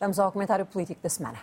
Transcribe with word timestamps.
Vamos 0.00 0.18
ao 0.18 0.32
comentário 0.32 0.64
político 0.64 1.02
da 1.02 1.10
semana. 1.10 1.38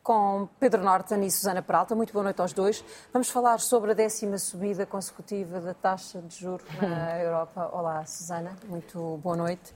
com 0.00 0.48
Pedro 0.58 0.82
Norton 0.82 1.16
e 1.16 1.30
Susana 1.30 1.60
Peralta. 1.60 1.94
Muito 1.94 2.14
boa 2.14 2.22
noite 2.22 2.40
aos 2.40 2.54
dois. 2.54 2.82
Vamos 3.12 3.28
falar 3.28 3.60
sobre 3.60 3.90
a 3.90 3.94
décima 3.94 4.38
subida 4.38 4.86
consecutiva 4.86 5.60
da 5.60 5.74
taxa 5.74 6.22
de 6.22 6.34
juros 6.34 6.66
na 6.80 7.18
Europa. 7.20 7.68
Olá, 7.74 8.02
Susana. 8.06 8.56
Muito 8.66 9.20
boa 9.22 9.36
noite. 9.36 9.74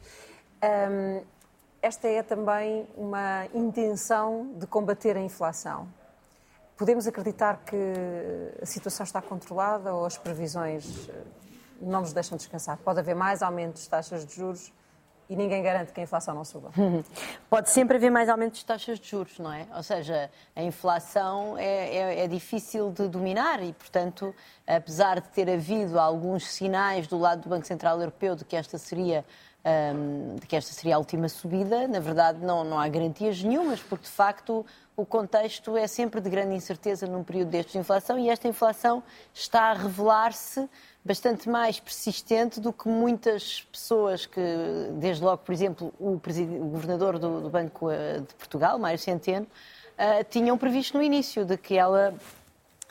Um, 0.64 1.22
esta 1.82 2.08
é 2.08 2.22
também 2.22 2.88
uma 2.96 3.44
intenção 3.52 4.52
de 4.56 4.66
combater 4.66 5.18
a 5.18 5.20
inflação. 5.20 5.86
Podemos 6.76 7.06
acreditar 7.06 7.62
que 7.64 7.76
a 8.60 8.66
situação 8.66 9.04
está 9.04 9.20
controlada 9.20 9.94
ou 9.94 10.04
as 10.04 10.16
previsões 10.16 11.08
eh, 11.08 11.12
não 11.80 12.00
nos 12.00 12.12
deixam 12.12 12.36
descansar? 12.36 12.78
Pode 12.78 13.00
haver 13.00 13.14
mais 13.14 13.42
aumentos 13.42 13.82
de 13.82 13.88
taxas 13.88 14.24
de 14.24 14.34
juros 14.34 14.72
e 15.28 15.36
ninguém 15.36 15.62
garante 15.62 15.92
que 15.92 16.00
a 16.00 16.02
inflação 16.02 16.34
não 16.34 16.44
suba. 16.44 16.70
Pode 17.48 17.70
sempre 17.70 17.96
haver 17.96 18.10
mais 18.10 18.28
aumentos 18.28 18.58
de 18.58 18.66
taxas 18.66 18.98
de 18.98 19.08
juros, 19.08 19.38
não 19.38 19.52
é? 19.52 19.66
Ou 19.74 19.82
seja, 19.82 20.30
a 20.54 20.62
inflação 20.62 21.56
é, 21.56 21.96
é, 21.96 22.24
é, 22.24 22.28
difícil 22.28 22.90
de 22.90 23.08
dominar 23.08 23.62
e, 23.62 23.72
portanto, 23.72 24.34
apesar 24.66 25.20
de 25.20 25.28
ter 25.28 25.48
havido 25.48 25.98
alguns 25.98 26.46
sinais 26.46 27.06
do 27.06 27.18
lado 27.18 27.42
do 27.42 27.48
Banco 27.48 27.66
Central 27.66 27.98
Europeu 27.98 28.36
de 28.36 28.44
que 28.44 28.56
esta 28.56 28.76
seria 28.76 29.24
um, 29.64 30.36
de 30.36 30.46
que 30.46 30.56
esta 30.56 30.72
seria 30.72 30.96
a 30.96 30.98
última 30.98 31.28
subida, 31.28 31.86
na 31.86 32.00
verdade 32.00 32.44
não, 32.44 32.64
não 32.64 32.78
há 32.78 32.88
garantias 32.88 33.42
nenhumas, 33.42 33.80
porque 33.80 34.04
de 34.04 34.10
facto 34.10 34.66
o 34.96 35.06
contexto 35.06 35.76
é 35.76 35.86
sempre 35.86 36.20
de 36.20 36.28
grande 36.28 36.54
incerteza 36.54 37.06
num 37.06 37.24
período 37.24 37.50
destes 37.50 37.72
de 37.72 37.78
inflação 37.78 38.18
e 38.18 38.28
esta 38.28 38.46
inflação 38.46 39.02
está 39.32 39.70
a 39.70 39.72
revelar-se 39.72 40.68
bastante 41.04 41.48
mais 41.48 41.80
persistente 41.80 42.60
do 42.60 42.72
que 42.72 42.88
muitas 42.88 43.62
pessoas 43.62 44.26
que, 44.26 44.40
desde 44.92 45.24
logo, 45.24 45.38
por 45.38 45.52
exemplo, 45.52 45.92
o, 45.98 46.12
o 46.12 46.68
governador 46.68 47.18
do, 47.18 47.40
do, 47.40 47.50
Banco 47.50 47.90
eh, 47.90 48.20
de 48.20 48.34
Portugal, 48.34 48.78
Mário 48.78 48.98
Centeno, 48.98 49.46
uh, 49.46 50.24
tinham 50.30 50.56
previsto 50.56 50.96
no 50.96 51.02
início 51.02 51.44
de 51.44 51.56
que 51.56 51.76
ela 51.76 52.14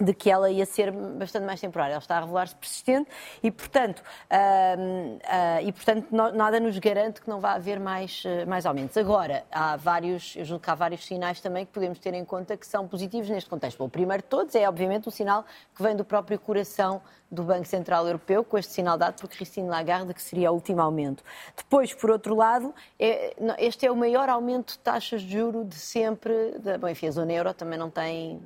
de 0.02 0.14
que 0.14 0.30
ela 0.30 0.50
ia 0.50 0.66
ser 0.66 0.92
bastante 0.92 1.46
mais 1.46 1.60
temporária. 1.62 1.94
Ela 1.94 2.00
está 2.02 2.18
a 2.18 2.22
revelar-se 2.22 2.56
persistente 2.56 3.10
e, 3.42 3.52
portanto, 3.52 4.00
uh, 4.00 5.18
uh, 5.18 5.68
e, 5.68 5.72
portanto 5.72 6.08
nada 6.12 6.60
nos 6.60 6.78
garante 6.80 7.22
que 7.22 7.30
não 7.30 7.40
vai 7.40 7.56
haver 7.56 7.80
mais, 7.80 8.24
uh, 8.26 8.48
mais 8.48 8.66
aumentos. 8.66 8.98
Agora, 8.98 9.44
há 9.52 9.76
vários, 9.76 10.36
eu 10.36 10.46
julgo 10.46 10.64
que 10.64 10.70
há 10.70 10.76
vários 10.76 11.06
sinais 11.06 11.40
também 11.40 11.66
que 11.66 11.72
podemos 11.72 12.00
ter 12.00 12.14
em 12.14 12.26
conta 12.26 12.58
que 12.58 12.66
são 12.66 12.88
positivos 12.88 13.30
neste 13.30 13.50
contexto. 13.50 13.78
Bom, 13.78 13.86
o 13.86 13.90
primeiro 13.90 14.24
de 14.24 14.30
todos 14.30 14.56
é, 14.56 14.68
obviamente, 14.68 15.08
o 15.08 15.12
sinal 15.12 15.46
que 15.76 15.84
vem 15.84 15.96
do 15.96 16.04
próprio 16.04 16.40
coração 16.40 17.02
do 17.32 17.44
Banco 17.44 17.66
Central 17.66 18.06
Europeu, 18.06 18.44
com 18.44 18.58
este 18.58 18.74
sinal 18.74 18.98
dado 18.98 19.20
por 19.22 19.30
Christine 19.30 19.70
Lagarde, 19.70 20.14
que 20.14 20.22
seria 20.22 20.52
o 20.52 20.56
último 20.56 20.82
aumento. 20.82 21.24
Depois, 21.56 21.94
por 21.94 22.10
outro 22.10 22.36
lado, 22.36 22.76
é, 23.00 23.34
este 23.58 23.86
é 23.86 23.92
o 23.92 23.96
maior 23.96 24.28
aumento 24.28 24.74
de 24.74 24.80
taxas 24.80 25.22
de 25.22 25.32
juro 25.32 25.64
de 25.64 25.76
sempre. 25.76 26.60
Da, 26.60 26.78
bom, 26.78 26.90
enfim, 26.90 27.08
a 27.08 27.12
zona 27.12 27.32
euro 27.32 27.54
também 27.54 27.80
não 27.80 27.90
tem 27.90 28.42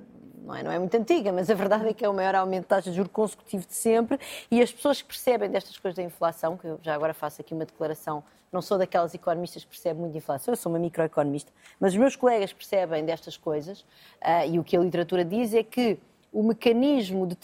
não 0.46 0.56
é, 0.56 0.64
não 0.64 0.72
é 0.72 0.78
muito 0.78 0.96
antiga, 0.96 1.34
mas 1.34 1.50
a 1.50 1.56
verdade 1.56 1.88
é 1.88 1.94
que 1.94 2.06
é 2.06 2.10
o 2.10 2.14
maior 2.14 2.36
aumento 2.36 2.64
de 2.64 2.68
taxa 2.68 2.90
de 2.90 2.96
juros 2.96 3.12
consecutivo 3.12 3.66
de 3.66 3.74
sempre 3.74 4.20
e 4.52 4.62
as 4.62 4.72
pessoas 4.72 5.02
que 5.02 5.08
percebem 5.08 5.50
destas 5.50 5.78
coisas 5.78 5.96
da 5.96 6.04
inflação, 6.04 6.56
que 6.56 6.68
eu 6.68 6.80
já 6.84 6.94
agora 6.94 7.14
faço 7.14 7.42
aqui 7.42 7.54
uma 7.54 7.66
declaração, 7.66 8.24
não 8.52 8.62
sou 8.62 8.78
daquelas 8.78 9.14
economistas 9.14 9.64
que 9.64 9.70
percebem 9.70 10.02
muito 10.02 10.12
de 10.12 10.20
inflação, 10.20 10.52
eu 10.52 10.56
sou 10.56 10.72
uma 10.72 10.78
microeconomista, 10.78 11.52
mas 11.80 11.94
os 11.94 12.00
meus 12.00 12.16
colegas 12.16 12.54
percebem 12.54 13.04
destas 13.04 13.36
coisas 13.36 13.82
uh, 13.82 14.48
e 14.48 14.60
o 14.60 14.64
que 14.64 14.78
a 14.78 14.80
literatura 14.80 15.26
diz 15.26 15.54
é 15.54 15.64
que 15.64 15.98
o 16.32 16.44
mecanismo 16.44 17.26
de 17.26 17.36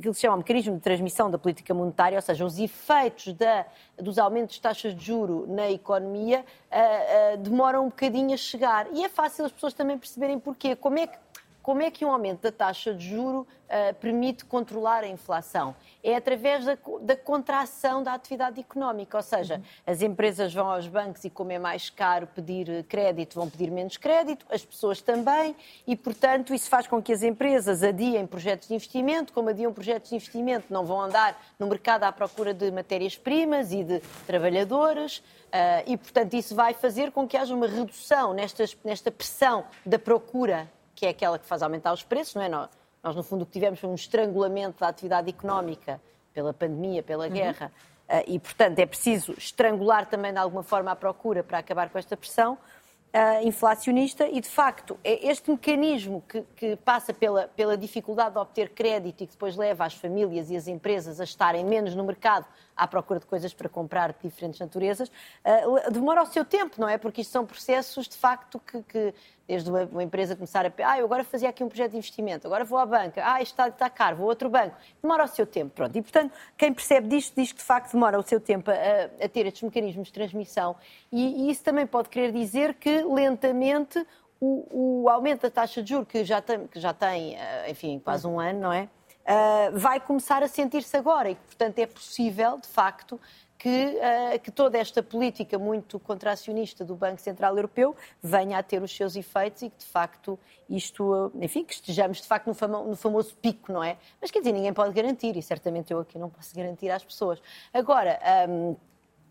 que 0.00 0.12
se 0.12 0.20
chama 0.20 0.38
mecanismo 0.38 0.74
de 0.74 0.80
transmissão 0.80 1.30
da 1.30 1.38
política 1.38 1.72
monetária, 1.72 2.16
ou 2.16 2.22
seja, 2.22 2.44
os 2.44 2.58
efeitos 2.58 3.32
da, 3.34 3.66
dos 3.96 4.18
aumentos 4.18 4.56
de 4.56 4.62
taxas 4.62 4.94
de 4.94 5.04
juro 5.04 5.46
na 5.48 5.70
economia 5.70 6.40
uh, 6.40 7.34
uh, 7.34 7.36
demoram 7.38 7.82
um 7.84 7.88
bocadinho 7.88 8.34
a 8.34 8.36
chegar. 8.36 8.88
E 8.92 9.04
é 9.04 9.08
fácil 9.08 9.44
as 9.44 9.52
pessoas 9.52 9.74
também 9.74 9.96
perceberem 9.96 10.38
porquê. 10.38 10.74
Como 10.74 10.98
é 10.98 11.06
que 11.06 11.18
como 11.68 11.82
é 11.82 11.90
que 11.90 12.02
um 12.02 12.10
aumento 12.10 12.40
da 12.40 12.50
taxa 12.50 12.94
de 12.94 13.10
juro 13.10 13.40
uh, 13.40 13.94
permite 13.96 14.42
controlar 14.42 15.04
a 15.04 15.06
inflação? 15.06 15.76
É 16.02 16.16
através 16.16 16.64
da, 16.64 16.78
da, 17.02 17.14
contração 17.14 18.02
da 18.02 18.14
atividade 18.14 18.58
económica, 18.58 19.18
ou 19.18 19.22
seja, 19.22 19.56
uhum. 19.56 19.62
as 19.86 20.00
empresas 20.00 20.54
vão 20.54 20.70
aos 20.70 20.88
bancos 20.88 21.26
e 21.26 21.28
como 21.28 21.52
é 21.52 21.58
mais 21.58 21.90
caro 21.90 22.26
pedir 22.26 22.84
crédito, 22.84 23.34
vão 23.34 23.50
pedir 23.50 23.70
menos 23.70 23.98
crédito, 23.98 24.46
as 24.48 24.64
pessoas 24.64 25.02
também, 25.02 25.54
e 25.86 25.94
portanto 25.94 26.54
isso 26.54 26.70
faz 26.70 26.86
com 26.86 27.02
que 27.02 27.12
as 27.12 27.22
empresas 27.22 27.82
adiem 27.82 28.26
projetos 28.26 28.66
de 28.66 28.72
investimento, 28.72 29.30
como 29.34 29.50
adiam 29.50 29.70
projetos 29.70 30.08
de 30.08 30.16
investimento, 30.16 30.72
não 30.72 30.86
vão 30.86 31.02
andar 31.02 31.38
no 31.58 31.66
mercado 31.66 32.04
à 32.04 32.10
procura 32.10 32.54
de 32.54 32.70
matérias-primas 32.70 33.72
e 33.72 33.84
de 33.84 34.00
trabalhadores, 34.26 35.18
uh, 35.18 35.84
e 35.86 35.98
portanto 35.98 36.32
isso 36.32 36.54
vai 36.54 36.72
fazer 36.72 37.12
com 37.12 37.28
que 37.28 37.36
haja 37.36 37.54
uma 37.54 37.66
redução 37.66 38.32
nestas, 38.32 38.74
nesta 38.82 39.10
pressão 39.10 39.66
da 39.84 39.98
procura 39.98 40.66
que 40.98 41.06
é 41.06 41.10
aquela 41.10 41.38
que 41.38 41.46
faz 41.46 41.62
aumentar 41.62 41.92
os 41.92 42.02
preços, 42.02 42.34
não 42.34 42.42
é? 42.42 42.48
Nós, 42.48 42.68
nós 43.00 43.14
no 43.14 43.22
fundo, 43.22 43.42
o 43.42 43.46
que 43.46 43.52
tivemos 43.52 43.78
foi 43.78 43.88
um 43.88 43.94
estrangulamento 43.94 44.80
da 44.80 44.88
atividade 44.88 45.30
económica 45.30 46.00
pela 46.34 46.52
pandemia, 46.52 47.04
pela 47.04 47.26
uhum. 47.26 47.32
guerra, 47.32 47.70
uh, 48.08 48.24
e, 48.26 48.36
portanto, 48.40 48.80
é 48.80 48.84
preciso 48.84 49.32
estrangular 49.38 50.06
também, 50.06 50.32
de 50.32 50.40
alguma 50.40 50.64
forma, 50.64 50.90
a 50.90 50.96
procura 50.96 51.44
para 51.44 51.58
acabar 51.58 51.88
com 51.88 51.98
esta 52.00 52.16
pressão 52.16 52.54
uh, 52.54 53.46
inflacionista 53.46 54.26
e, 54.26 54.40
de 54.40 54.48
facto, 54.48 54.98
é 55.04 55.28
este 55.28 55.52
mecanismo 55.52 56.20
que, 56.28 56.42
que, 56.56 56.74
passa 56.74 57.14
pela, 57.14 57.46
pela 57.46 57.76
dificuldade 57.76 58.32
de 58.32 58.38
obter 58.40 58.70
crédito 58.70 59.22
e 59.22 59.26
que 59.28 59.34
depois 59.34 59.56
leva 59.56 59.84
as 59.84 59.94
famílias 59.94 60.50
e 60.50 60.56
as 60.56 60.66
empresas 60.66 61.20
a 61.20 61.24
estarem 61.24 61.64
menos 61.64 61.94
no 61.94 62.02
mercado 62.02 62.44
à 62.78 62.86
procura 62.86 63.18
de 63.18 63.26
coisas 63.26 63.52
para 63.52 63.68
comprar 63.68 64.12
de 64.12 64.18
diferentes 64.22 64.60
naturezas, 64.60 65.08
uh, 65.08 65.90
demora 65.90 66.22
o 66.22 66.26
seu 66.26 66.44
tempo, 66.44 66.80
não 66.80 66.88
é? 66.88 66.96
Porque 66.96 67.20
isto 67.20 67.32
são 67.32 67.44
processos, 67.44 68.06
de 68.08 68.16
facto, 68.16 68.60
que, 68.60 68.82
que 68.84 69.14
desde 69.48 69.68
uma, 69.68 69.82
uma, 69.84 70.02
empresa 70.02 70.36
começar 70.36 70.64
a... 70.64 70.72
Ah, 70.84 70.98
eu 70.98 71.06
agora 71.06 71.24
fazia 71.24 71.48
aqui 71.48 71.64
um 71.64 71.68
projeto 71.68 71.92
de 71.92 71.96
investimento, 71.96 72.46
agora 72.46 72.64
vou 72.64 72.78
à 72.78 72.86
banca, 72.86 73.22
ah, 73.24 73.42
isto 73.42 73.52
está, 73.52 73.68
está 73.68 73.90
caro, 73.90 74.16
vou 74.16 74.26
a 74.26 74.28
outro 74.28 74.48
banco. 74.48 74.76
Demora 75.02 75.24
o 75.24 75.26
seu 75.26 75.46
tempo, 75.46 75.74
pronto. 75.74 75.96
E, 75.96 76.02
portanto, 76.02 76.32
quem 76.56 76.72
percebe 76.72 77.08
disto 77.08 77.34
diz 77.34 77.50
que, 77.50 77.58
de 77.58 77.64
facto, 77.64 77.92
demora 77.92 78.18
o 78.18 78.22
seu 78.22 78.38
tempo 78.38 78.70
a, 78.70 79.24
a 79.24 79.28
ter 79.28 79.46
estes 79.46 79.62
mecanismos 79.62 80.06
de 80.08 80.12
transmissão 80.12 80.76
e, 81.10 81.48
e, 81.48 81.50
isso 81.50 81.64
também 81.64 81.86
pode 81.86 82.08
querer 82.08 82.30
dizer 82.30 82.74
que, 82.74 83.02
lentamente, 83.02 84.06
o, 84.40 85.02
o 85.02 85.08
aumento 85.08 85.42
da 85.42 85.50
taxa 85.50 85.82
de 85.82 85.90
juros, 85.90 86.06
que 86.06 86.24
já 86.24 86.40
tem, 86.40 86.66
que 86.66 86.78
já 86.78 86.92
tem 86.92 87.36
eh, 87.36 87.70
enfim, 87.70 87.98
quase 87.98 88.26
um 88.26 88.38
ano, 88.38 88.60
não 88.60 88.72
é? 88.72 88.88
Uh, 89.28 89.76
vai 89.78 90.00
começar 90.00 90.42
a 90.42 90.48
sentir-se 90.48 90.96
agora 90.96 91.28
e, 91.28 91.34
portanto, 91.34 91.78
é 91.78 91.86
possível, 91.86 92.56
de 92.56 92.66
facto, 92.66 93.20
que, 93.58 93.68
uh, 93.68 94.40
que, 94.40 94.50
toda 94.50 94.78
esta 94.78 95.02
política 95.02 95.58
muito 95.58 96.00
contracionista 96.00 96.82
do 96.82 96.96
Banco 96.96 97.20
Central 97.20 97.54
Europeu 97.54 97.94
venha 98.22 98.58
a 98.58 98.62
ter 98.62 98.80
os 98.80 98.90
seus 98.90 99.16
efeitos 99.16 99.60
e 99.60 99.68
que, 99.68 99.76
de 99.76 99.84
facto, 99.84 100.38
isto, 100.70 101.30
enfim, 101.34 101.62
que 101.62 101.74
estejamos, 101.74 102.22
de 102.22 102.26
facto, 102.26 102.46
no, 102.46 102.54
famo, 102.54 102.84
no 102.84 102.96
famoso 102.96 103.36
pico, 103.36 103.70
não 103.70 103.84
é? 103.84 103.98
Mas, 104.18 104.30
quer 104.30 104.38
dizer, 104.38 104.52
ninguém 104.52 104.72
pode 104.72 104.94
garantir 104.94 105.36
e 105.36 105.42
certamente 105.42 105.92
eu 105.92 106.00
aqui 106.00 106.18
não 106.18 106.30
posso 106.30 106.56
garantir 106.56 106.88
às 106.90 107.04
pessoas. 107.04 107.38
Agora, 107.74 108.18
um, 108.48 108.76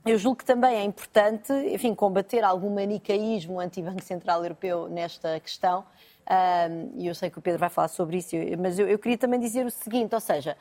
eu 0.05 0.17
julgo 0.19 0.37
que 0.37 0.45
também 0.45 0.75
é 0.75 0.83
importante, 0.83 1.51
enfim, 1.51 1.95
combater 1.95 2.43
algum 2.43 2.69
manicaísmo 2.69 3.59
anti-Banco 3.59 4.03
Central 4.03 4.43
Europeu 4.43 4.87
nesta 4.87 5.39
questão, 5.39 5.83
e 6.95 7.07
eu 7.07 7.15
sei 7.15 7.29
que 7.29 7.39
o 7.39 7.41
Pedro 7.41 7.59
vai 7.59 7.69
falar 7.69 7.87
sobre 7.87 8.17
isso, 8.17 8.35
mas 8.59 8.77
eu, 8.77 8.87
eu 8.87 8.99
queria 8.99 9.17
também 9.17 9.39
dizer 9.39 9.65
o 9.65 9.71
seguinte, 9.71 10.13
ou 10.13 10.21
seja, 10.21 10.57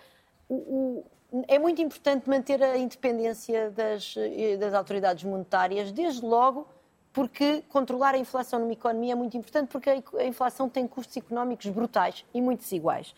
o, 0.49 0.54
o, 0.54 1.44
é 1.49 1.59
muito 1.59 1.82
importante 1.82 2.28
manter 2.28 2.62
a 2.62 2.77
independência 2.77 3.71
das, 3.71 4.15
das 4.59 4.75
autoridades 4.75 5.25
monetárias, 5.25 5.91
desde 5.93 6.25
logo 6.25 6.69
porque 7.16 7.62
controlar 7.71 8.15
a 8.15 8.19
inflação 8.19 8.60
numa 8.60 8.75
economia 8.75 9.12
é 9.12 9.15
muito 9.15 9.34
importante, 9.38 9.69
porque 9.69 9.88
a 9.88 10.25
inflação 10.27 10.69
tem 10.69 10.87
custos 10.87 11.16
económicos 11.16 11.66
brutais 11.71 12.27
e 12.34 12.43
muito 12.43 12.60
desiguais. 12.60 13.15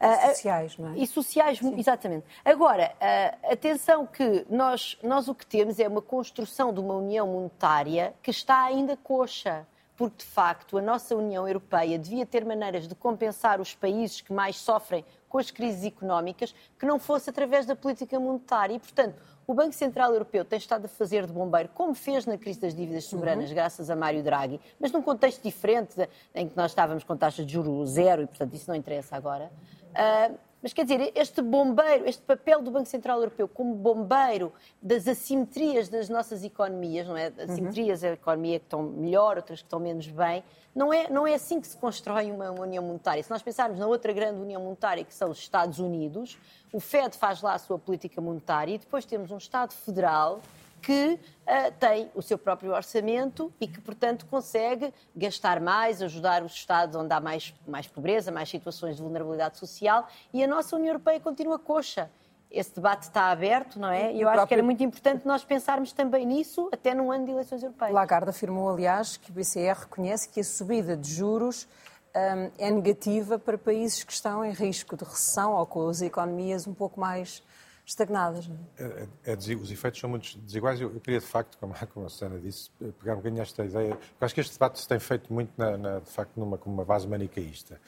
E 0.00 0.04
ah, 0.06 0.28
sociais, 0.28 0.78
não 0.78 0.88
é? 0.88 0.96
E 0.96 1.06
sociais, 1.06 1.58
Sim. 1.58 1.78
exatamente. 1.78 2.24
Agora, 2.42 2.94
ah, 2.98 3.52
atenção 3.52 4.06
que 4.06 4.46
nós, 4.48 4.96
nós 5.02 5.28
o 5.28 5.34
que 5.34 5.44
temos 5.44 5.78
é 5.78 5.86
uma 5.86 6.00
construção 6.00 6.72
de 6.72 6.80
uma 6.80 6.94
união 6.94 7.26
monetária 7.26 8.14
que 8.22 8.30
está 8.30 8.64
ainda 8.64 8.96
coxa 8.96 9.66
porque 10.02 10.24
de 10.24 10.24
facto 10.24 10.76
a 10.76 10.82
nossa 10.82 11.14
União 11.14 11.46
Europeia 11.46 11.96
devia 11.96 12.26
ter 12.26 12.44
maneiras 12.44 12.88
de 12.88 12.94
compensar 12.96 13.60
os 13.60 13.72
países 13.72 14.20
que 14.20 14.32
mais 14.32 14.56
sofrem 14.56 15.04
com 15.28 15.38
as 15.38 15.48
crises 15.48 15.84
económicas 15.84 16.52
que 16.76 16.84
não 16.84 16.98
fosse 16.98 17.30
através 17.30 17.66
da 17.66 17.76
política 17.76 18.18
monetária. 18.18 18.74
E, 18.74 18.80
portanto, 18.80 19.14
o 19.46 19.54
Banco 19.54 19.72
Central 19.72 20.12
Europeu 20.12 20.44
tem 20.44 20.58
estado 20.58 20.86
a 20.86 20.88
fazer 20.88 21.24
de 21.24 21.32
bombeiro, 21.32 21.68
como 21.68 21.94
fez 21.94 22.26
na 22.26 22.36
crise 22.36 22.58
das 22.58 22.74
dívidas 22.74 23.04
soberanas, 23.04 23.50
uhum. 23.50 23.54
graças 23.54 23.90
a 23.90 23.94
Mário 23.94 24.24
Draghi, 24.24 24.60
mas 24.80 24.90
num 24.90 25.02
contexto 25.02 25.40
diferente, 25.40 25.94
em 26.34 26.48
que 26.48 26.56
nós 26.56 26.72
estávamos 26.72 27.04
com 27.04 27.16
taxa 27.16 27.44
de 27.44 27.52
juros 27.52 27.90
zero, 27.90 28.22
e, 28.22 28.26
portanto, 28.26 28.54
isso 28.54 28.68
não 28.68 28.74
interessa 28.74 29.14
agora. 29.14 29.52
Uh, 29.92 30.36
Mas 30.62 30.72
quer 30.72 30.84
dizer, 30.84 31.12
este 31.16 31.42
bombeiro, 31.42 32.08
este 32.08 32.22
papel 32.22 32.62
do 32.62 32.70
Banco 32.70 32.86
Central 32.86 33.18
Europeu 33.18 33.48
como 33.48 33.74
bombeiro 33.74 34.52
das 34.80 35.08
assimetrias 35.08 35.88
das 35.88 36.08
nossas 36.08 36.44
economias, 36.44 37.08
não 37.08 37.16
é? 37.16 37.32
Assimetrias, 37.36 38.04
a 38.04 38.12
economia 38.12 38.60
que 38.60 38.66
estão 38.66 38.82
melhor, 38.84 39.36
outras 39.36 39.60
que 39.60 39.66
estão 39.66 39.80
menos 39.80 40.06
bem, 40.06 40.44
não 40.72 40.92
é, 40.92 41.10
não 41.10 41.26
é 41.26 41.34
assim 41.34 41.60
que 41.60 41.66
se 41.66 41.76
constrói 41.76 42.30
uma, 42.30 42.50
uma 42.50 42.62
União 42.62 42.82
Monetária. 42.82 43.22
Se 43.22 43.30
nós 43.30 43.42
pensarmos 43.42 43.78
na 43.78 43.86
outra 43.86 44.12
grande 44.12 44.40
União 44.40 44.62
Monetária, 44.62 45.04
que 45.04 45.12
são 45.12 45.30
os 45.30 45.38
Estados 45.38 45.80
Unidos, 45.80 46.38
o 46.72 46.78
Fed 46.78 47.16
faz 47.16 47.42
lá 47.42 47.54
a 47.54 47.58
sua 47.58 47.78
política 47.78 48.20
monetária 48.20 48.74
e 48.74 48.78
depois 48.78 49.04
temos 49.04 49.30
um 49.32 49.38
Estado 49.38 49.72
federal 49.72 50.40
que 50.82 51.14
uh, 51.14 51.72
tem 51.78 52.10
o 52.14 52.20
seu 52.20 52.36
próprio 52.36 52.72
orçamento 52.72 53.52
e 53.60 53.68
que, 53.68 53.80
portanto, 53.80 54.26
consegue 54.26 54.92
gastar 55.14 55.60
mais, 55.60 56.02
ajudar 56.02 56.42
os 56.42 56.52
Estados 56.52 56.96
onde 56.96 57.12
há 57.14 57.20
mais, 57.20 57.54
mais 57.66 57.86
pobreza, 57.86 58.32
mais 58.32 58.48
situações 58.48 58.96
de 58.96 59.02
vulnerabilidade 59.02 59.56
social 59.58 60.08
e 60.34 60.42
a 60.42 60.46
nossa 60.46 60.74
União 60.76 60.88
Europeia 60.88 61.20
continua 61.20 61.58
coxa. 61.58 62.10
Esse 62.50 62.74
debate 62.74 63.04
está 63.04 63.30
aberto, 63.30 63.80
não 63.80 63.88
é? 63.88 64.12
E 64.12 64.20
eu 64.20 64.28
acho 64.28 64.46
que 64.46 64.52
era 64.52 64.62
muito 64.62 64.82
importante 64.82 65.26
nós 65.26 65.42
pensarmos 65.42 65.90
também 65.92 66.26
nisso, 66.26 66.68
até 66.70 66.92
num 66.92 67.10
ano 67.10 67.24
de 67.24 67.30
eleições 67.30 67.62
europeias. 67.62 67.94
Lagarde 67.94 68.28
afirmou, 68.28 68.68
aliás, 68.68 69.16
que 69.16 69.30
o 69.30 69.32
BCE 69.32 69.72
reconhece 69.72 70.28
que 70.28 70.40
a 70.40 70.44
subida 70.44 70.94
de 70.94 71.14
juros 71.14 71.66
um, 72.14 72.50
é 72.58 72.70
negativa 72.70 73.38
para 73.38 73.56
países 73.56 74.04
que 74.04 74.12
estão 74.12 74.44
em 74.44 74.52
risco 74.52 74.96
de 74.96 75.04
recessão 75.04 75.54
ou 75.54 75.64
com 75.64 75.88
as 75.88 76.02
economias 76.02 76.66
um 76.66 76.74
pouco 76.74 77.00
mais 77.00 77.42
estagnadas. 77.84 78.50
É? 78.78 78.82
É, 78.82 79.08
é, 79.24 79.32
é, 79.32 79.54
os 79.54 79.70
efeitos 79.70 80.00
são 80.00 80.10
muito 80.10 80.38
desiguais. 80.38 80.80
Eu, 80.80 80.92
eu 80.92 81.00
queria, 81.00 81.20
de 81.20 81.26
facto, 81.26 81.58
como, 81.58 81.74
como 81.92 82.06
a 82.06 82.08
Susana 82.08 82.38
disse, 82.38 82.70
pegar 82.98 83.14
um 83.14 83.16
bocadinho 83.16 83.42
esta 83.42 83.64
ideia. 83.64 83.98
Acho 84.20 84.34
que 84.34 84.40
este 84.40 84.52
debate 84.52 84.80
se 84.80 84.88
tem 84.88 84.98
feito 84.98 85.32
muito, 85.32 85.52
na, 85.56 85.76
na, 85.76 85.98
de 86.00 86.10
facto, 86.10 86.38
numa, 86.38 86.58
uma 86.64 86.84
base 86.84 87.06
manicaísta. 87.06 87.80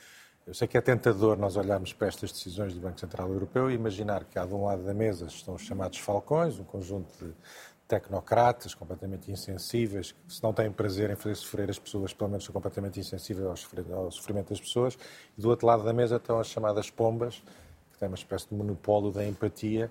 Eu 0.46 0.52
sei 0.52 0.68
que 0.68 0.76
é 0.76 0.80
tentador 0.80 1.38
nós 1.38 1.56
olharmos 1.56 1.94
para 1.94 2.06
estas 2.06 2.30
decisões 2.30 2.74
do 2.74 2.80
Banco 2.80 3.00
Central 3.00 3.30
Europeu 3.30 3.70
e 3.70 3.74
imaginar 3.74 4.24
que, 4.24 4.38
há 4.38 4.44
de 4.44 4.52
um 4.52 4.64
lado 4.64 4.84
da 4.84 4.92
mesa, 4.92 5.24
estão 5.26 5.54
os 5.54 5.62
chamados 5.62 5.98
falcões, 5.98 6.58
um 6.58 6.64
conjunto 6.64 7.08
de 7.18 7.32
tecnocratas 7.88 8.74
completamente 8.74 9.30
insensíveis, 9.30 10.12
que 10.12 10.34
se 10.34 10.42
não 10.42 10.52
têm 10.52 10.70
prazer 10.70 11.10
em 11.10 11.16
fazer 11.16 11.34
sofrer 11.36 11.70
as 11.70 11.78
pessoas, 11.78 12.12
pelo 12.12 12.28
menos 12.28 12.44
são 12.44 12.52
completamente 12.52 13.00
insensíveis 13.00 13.46
ao 13.90 14.10
sofrimento 14.10 14.50
das 14.50 14.60
pessoas. 14.60 14.98
E 15.36 15.40
do 15.40 15.48
outro 15.48 15.66
lado 15.66 15.82
da 15.82 15.92
mesa 15.92 16.16
estão 16.16 16.38
as 16.38 16.46
chamadas 16.48 16.90
pombas, 16.90 17.42
que 18.04 18.04
têm 18.04 18.08
uma 18.08 18.16
espécie 18.16 18.48
de 18.48 18.54
monopólio 18.54 19.10
da 19.10 19.24
empatia 19.26 19.90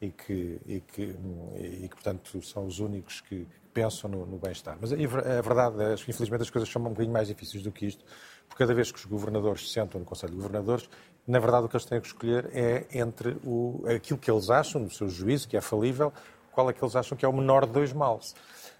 e 0.00 0.10
que, 0.10 0.60
e 0.66 0.80
que, 0.80 1.16
e 1.56 1.88
que 1.88 1.94
portanto, 1.94 2.40
são 2.42 2.66
os 2.66 2.78
únicos 2.78 3.20
que 3.20 3.46
pensam 3.74 4.10
no, 4.10 4.26
no 4.26 4.38
bem-estar. 4.38 4.76
Mas 4.80 4.92
a, 4.92 4.96
a 4.96 5.42
verdade 5.42 5.82
é 5.82 5.96
que, 5.96 6.10
infelizmente, 6.10 6.42
as 6.42 6.50
coisas 6.50 6.68
são 6.70 6.82
um 6.82 6.90
bocadinho 6.90 7.12
mais 7.12 7.28
difíceis 7.28 7.62
do 7.62 7.72
que 7.72 7.86
isto, 7.86 8.04
porque 8.48 8.62
cada 8.62 8.74
vez 8.74 8.90
que 8.90 8.98
os 8.98 9.04
governadores 9.04 9.68
se 9.68 9.74
sentam 9.74 10.00
no 10.00 10.06
Conselho 10.06 10.32
de 10.32 10.36
Governadores, 10.36 10.88
na 11.26 11.38
verdade 11.38 11.66
o 11.66 11.68
que 11.68 11.76
eles 11.76 11.84
têm 11.84 12.00
que 12.00 12.06
escolher 12.06 12.48
é 12.54 12.86
entre 12.92 13.36
o, 13.44 13.84
aquilo 13.94 14.18
que 14.18 14.30
eles 14.30 14.50
acham, 14.50 14.80
no 14.80 14.90
seu 14.90 15.08
juízo, 15.08 15.48
que 15.48 15.56
é 15.56 15.60
falível, 15.60 16.12
qual 16.52 16.70
é 16.70 16.72
que 16.72 16.82
eles 16.82 16.96
acham 16.96 17.16
que 17.16 17.24
é 17.24 17.28
o 17.28 17.32
menor 17.32 17.66
de 17.66 17.72
dois 17.72 17.92
males. 17.92 18.34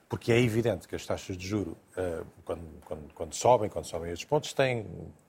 Porque 0.09 0.33
é 0.33 0.41
evidente 0.41 0.89
que 0.89 0.97
as 0.97 1.05
taxas 1.05 1.37
de 1.37 1.47
juro, 1.47 1.77
eh, 1.95 2.23
quando, 2.43 2.63
quando, 2.87 3.15
quando 3.15 3.35
sobem, 3.35 3.69
quando 3.69 3.85
sobem 3.85 4.11
estes 4.11 4.27
pontos, 4.27 4.55
têm 4.55 4.87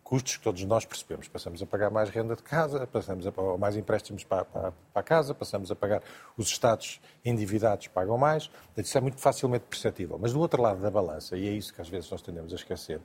custos 0.09 0.37
que 0.37 0.43
todos 0.43 0.63
nós 0.63 0.85
percebemos. 0.85 1.27
Passamos 1.27 1.61
a 1.61 1.67
pagar 1.67 1.91
mais 1.91 2.09
renda 2.09 2.35
de 2.35 2.41
casa, 2.41 2.87
passamos 2.87 3.27
a 3.27 3.31
pagar 3.31 3.59
mais 3.59 3.77
empréstimos 3.77 4.23
para, 4.23 4.43
para, 4.43 4.71
para 4.71 4.99
a 5.01 5.03
casa, 5.03 5.35
passamos 5.35 5.69
a 5.69 5.75
pagar 5.75 6.01
os 6.35 6.47
Estados 6.47 6.99
endividados 7.23 7.85
pagam 7.89 8.17
mais. 8.17 8.49
Isso 8.75 8.97
é 8.97 9.01
muito 9.01 9.19
facilmente 9.19 9.65
perceptível. 9.69 10.17
Mas 10.19 10.33
do 10.33 10.39
outro 10.39 10.63
lado 10.63 10.81
da 10.81 10.89
balança, 10.89 11.37
e 11.37 11.47
é 11.47 11.51
isso 11.51 11.71
que 11.71 11.79
às 11.79 11.87
vezes 11.87 12.09
nós 12.09 12.23
tendemos 12.23 12.51
a 12.51 12.55
esquecer, 12.55 12.99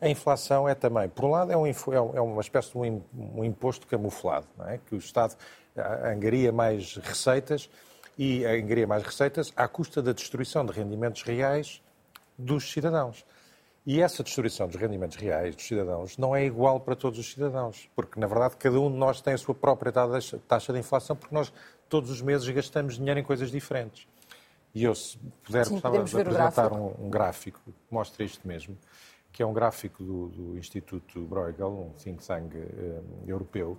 a 0.00 0.08
inflação 0.08 0.66
é 0.66 0.74
também, 0.74 1.06
por 1.10 1.26
um 1.26 1.30
lado, 1.32 1.52
é, 1.52 1.56
um, 1.56 1.66
é, 1.66 1.72
é 2.14 2.20
uma 2.20 2.40
espécie 2.40 2.72
de 2.72 2.78
um, 2.78 3.44
imposto 3.44 3.86
camuflado, 3.86 4.46
é? 4.68 4.78
que 4.78 4.94
o 4.94 4.98
Estado 4.98 5.36
angaria 6.02 6.50
mais 6.50 6.96
receitas 6.96 7.68
e 8.16 8.46
angaria 8.46 8.86
mais 8.86 9.02
receitas 9.02 9.52
à 9.54 9.68
custa 9.68 10.00
da 10.00 10.12
destruição 10.12 10.64
de 10.64 10.72
rendimentos 10.72 11.22
reais 11.24 11.82
dos 12.38 12.72
cidadãos. 12.72 13.22
E 13.86 14.02
essa 14.02 14.22
destruição 14.22 14.66
dos 14.66 14.76
rendimentos 14.76 15.16
reais 15.16 15.56
dos 15.56 15.66
cidadãos 15.66 16.18
não 16.18 16.36
é 16.36 16.44
igual 16.44 16.78
para 16.78 16.94
todos 16.94 17.18
os 17.18 17.32
cidadãos, 17.32 17.88
porque, 17.96 18.20
na 18.20 18.26
verdade, 18.26 18.56
cada 18.58 18.78
um 18.78 18.90
de 18.90 18.98
nós 18.98 19.20
tem 19.20 19.32
a 19.32 19.38
sua 19.38 19.54
própria 19.54 19.90
taxa 19.90 20.72
de 20.72 20.78
inflação, 20.78 21.16
porque 21.16 21.34
nós 21.34 21.52
todos 21.88 22.10
os 22.10 22.20
meses 22.20 22.46
gastamos 22.48 22.96
dinheiro 22.96 23.18
em 23.18 23.22
coisas 23.22 23.50
diferentes. 23.50 24.06
E 24.74 24.84
eu, 24.84 24.94
se 24.94 25.18
puder, 25.42 25.64
Sim, 25.64 25.72
gostava 25.74 26.04
de 26.04 26.16
apresentar 26.16 26.72
um, 26.72 26.94
um, 26.98 27.10
gráfico 27.10 27.60
que 27.64 27.72
mostra 27.90 28.24
isto 28.24 28.46
mesmo, 28.46 28.76
que 29.32 29.42
é 29.42 29.46
um 29.46 29.52
gráfico 29.52 30.02
do, 30.02 30.28
do 30.28 30.58
Instituto 30.58 31.20
Bruegel, 31.22 31.68
um 31.68 31.90
think 31.98 32.24
tank 32.26 32.54
uh, 32.54 33.04
europeu, 33.26 33.78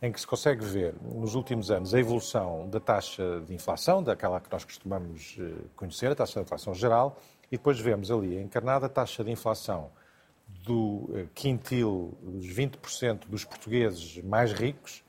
em 0.00 0.10
que 0.10 0.20
se 0.20 0.26
consegue 0.26 0.64
ver, 0.64 0.94
nos 1.02 1.34
últimos 1.34 1.70
anos, 1.70 1.94
a 1.94 2.00
evolução 2.00 2.68
da 2.68 2.80
taxa 2.80 3.42
de 3.46 3.54
inflação, 3.54 4.02
daquela 4.02 4.40
que 4.40 4.50
nós 4.50 4.64
costumamos 4.64 5.36
uh, 5.38 5.68
conhecer, 5.76 6.10
a 6.10 6.14
taxa 6.14 6.40
de 6.40 6.46
inflação 6.46 6.72
geral, 6.74 7.18
e 7.50 7.56
depois 7.56 7.78
vemos 7.78 8.10
ali 8.10 8.40
encarnada 8.40 8.86
a 8.86 8.88
taxa 8.88 9.24
de 9.24 9.30
inflação 9.30 9.90
do 10.64 11.10
eh, 11.14 11.26
quintil 11.34 12.16
dos 12.22 12.46
20% 12.46 13.26
dos 13.28 13.44
portugueses 13.44 14.22
mais 14.22 14.52
ricos 14.52 15.02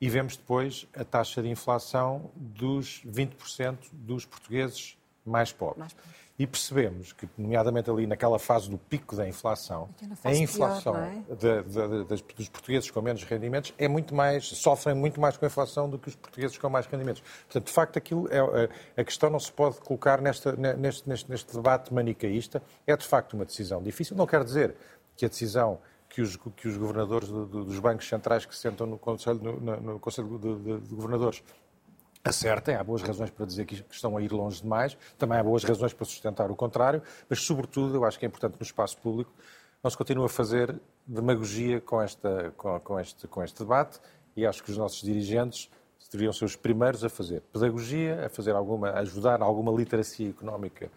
e 0.00 0.08
vemos 0.08 0.36
depois 0.36 0.86
a 0.94 1.04
taxa 1.04 1.42
de 1.42 1.48
inflação 1.48 2.30
dos 2.34 3.02
20% 3.06 3.78
dos 3.92 4.24
portugueses 4.24 4.96
mais 5.24 5.52
pobres. 5.52 5.78
Mais 5.78 5.92
pobres 5.92 6.29
e 6.40 6.46
percebemos 6.46 7.12
que, 7.12 7.28
nomeadamente 7.36 7.90
ali 7.90 8.06
naquela 8.06 8.38
fase 8.38 8.70
do 8.70 8.78
pico 8.78 9.14
da 9.14 9.28
inflação, 9.28 9.90
a 10.24 10.34
inflação 10.34 10.94
pior, 10.94 11.04
é? 11.04 11.34
de, 11.34 11.62
de, 11.64 12.04
de, 12.04 12.22
dos 12.32 12.48
portugueses 12.48 12.90
com 12.90 13.02
menos 13.02 13.22
rendimentos 13.24 13.74
é 13.76 13.86
muito 13.86 14.14
mais, 14.14 14.46
sofrem 14.46 14.94
muito 14.94 15.20
mais 15.20 15.36
com 15.36 15.44
a 15.44 15.48
inflação 15.48 15.86
do 15.86 15.98
que 15.98 16.08
os 16.08 16.16
portugueses 16.16 16.56
com 16.56 16.70
mais 16.70 16.86
rendimentos. 16.86 17.22
Portanto, 17.42 17.66
de 17.66 17.70
facto, 17.70 17.98
aquilo 17.98 18.26
é, 18.30 18.38
a, 18.38 19.00
a 19.02 19.04
questão 19.04 19.28
não 19.28 19.38
se 19.38 19.52
pode 19.52 19.82
colocar 19.82 20.22
nesta, 20.22 20.56
neste, 20.56 21.06
neste, 21.06 21.30
neste 21.30 21.54
debate 21.54 21.92
manicaísta. 21.92 22.62
É, 22.86 22.96
de 22.96 23.06
facto, 23.06 23.34
uma 23.34 23.44
decisão 23.44 23.82
difícil. 23.82 24.16
Não 24.16 24.26
quer 24.26 24.42
dizer 24.42 24.74
que 25.18 25.26
a 25.26 25.28
decisão 25.28 25.78
que 26.08 26.22
os, 26.22 26.36
que 26.56 26.66
os 26.66 26.76
governadores 26.76 27.28
dos 27.28 27.78
bancos 27.78 28.08
centrais 28.08 28.44
que 28.44 28.54
se 28.54 28.62
sentam 28.62 28.86
no 28.86 28.98
Conselho, 28.98 29.40
no, 29.40 29.80
no 29.80 30.00
Conselho 30.00 30.38
de, 30.38 30.54
de, 30.56 30.80
de 30.88 30.94
Governadores 30.94 31.42
acertem, 32.24 32.74
há 32.74 32.84
boas 32.84 33.02
razões 33.02 33.30
para 33.30 33.46
dizer 33.46 33.64
que 33.64 33.84
estão 33.90 34.16
a 34.16 34.22
ir 34.22 34.32
longe 34.32 34.62
demais, 34.62 34.96
também 35.18 35.38
há 35.38 35.42
boas 35.42 35.64
razões 35.64 35.92
para 35.92 36.04
sustentar 36.04 36.50
o 36.50 36.56
contrário, 36.56 37.02
mas, 37.28 37.40
sobretudo, 37.40 37.94
eu 37.94 38.04
acho 38.04 38.18
que 38.18 38.26
é 38.26 38.28
importante 38.28 38.56
no 38.58 38.62
espaço 38.62 38.98
público, 38.98 39.32
não 39.82 39.90
se 39.90 39.96
continua 39.96 40.26
a 40.26 40.28
fazer 40.28 40.78
demagogia 41.06 41.80
com, 41.80 42.00
esta, 42.02 42.52
com, 42.56 42.78
com, 42.80 43.00
este, 43.00 43.26
com 43.26 43.42
este 43.42 43.58
debate 43.60 43.98
e 44.36 44.46
acho 44.46 44.62
que 44.62 44.70
os 44.70 44.76
nossos 44.76 45.00
dirigentes 45.02 45.70
deveriam 46.10 46.32
ser 46.32 46.44
os 46.44 46.56
primeiros 46.56 47.04
a 47.04 47.08
fazer 47.08 47.40
pedagogia, 47.52 48.26
a 48.26 48.28
fazer 48.28 48.54
alguma, 48.54 48.90
a 48.90 48.98
ajudar 49.00 49.40
alguma 49.40 49.72
literacia 49.72 50.28
económica 50.28 50.90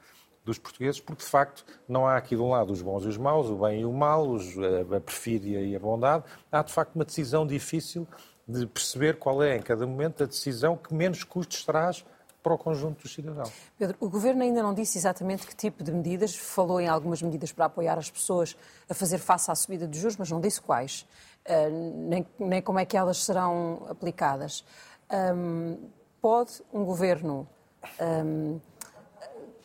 dos 0.43 0.57
portugueses, 0.57 0.99
porque 0.99 1.23
de 1.23 1.29
facto 1.29 1.63
não 1.87 2.05
há 2.05 2.17
aqui 2.17 2.35
de 2.35 2.41
um 2.41 2.49
lado 2.49 2.73
os 2.73 2.81
bons 2.81 3.05
e 3.05 3.07
os 3.07 3.17
maus, 3.17 3.49
o 3.49 3.55
bem 3.55 3.81
e 3.81 3.85
o 3.85 3.93
mal, 3.93 4.27
os, 4.27 4.57
a, 4.57 4.97
a 4.97 4.99
perfídia 4.99 5.61
e 5.61 5.75
a 5.75 5.79
bondade, 5.79 6.25
há 6.51 6.61
de 6.61 6.73
facto 6.73 6.95
uma 6.95 7.05
decisão 7.05 7.47
difícil 7.47 8.07
de 8.47 8.65
perceber 8.67 9.17
qual 9.17 9.41
é, 9.41 9.55
em 9.55 9.61
cada 9.61 9.85
momento, 9.87 10.23
a 10.23 10.25
decisão 10.25 10.75
que 10.75 10.93
menos 10.93 11.23
custos 11.23 11.63
traz 11.63 12.05
para 12.43 12.53
o 12.53 12.57
conjunto 12.57 13.01
dos 13.01 13.13
cidadãos. 13.13 13.51
Pedro, 13.77 13.95
o 14.01 14.09
Governo 14.09 14.43
ainda 14.43 14.61
não 14.61 14.73
disse 14.73 14.97
exatamente 14.97 15.47
que 15.47 15.55
tipo 15.55 15.81
de 15.81 15.91
medidas, 15.91 16.35
falou 16.35 16.81
em 16.81 16.87
algumas 16.89 17.21
medidas 17.21 17.53
para 17.53 17.65
apoiar 17.65 17.97
as 17.97 18.11
pessoas 18.11 18.55
a 18.89 18.93
fazer 18.93 19.17
face 19.17 19.49
à 19.49 19.55
subida 19.55 19.87
de 19.87 19.97
juros, 19.97 20.17
mas 20.17 20.29
não 20.29 20.41
disse 20.41 20.61
quais, 20.61 21.07
uh, 21.47 22.07
nem, 22.09 22.27
nem, 22.37 22.61
como 22.61 22.79
é 22.79 22.85
que 22.85 22.97
elas 22.97 23.23
serão 23.23 23.85
aplicadas. 23.89 24.65
Um, 25.09 25.77
pode 26.21 26.61
um 26.73 26.83
Governo, 26.83 27.47
um, 28.25 28.59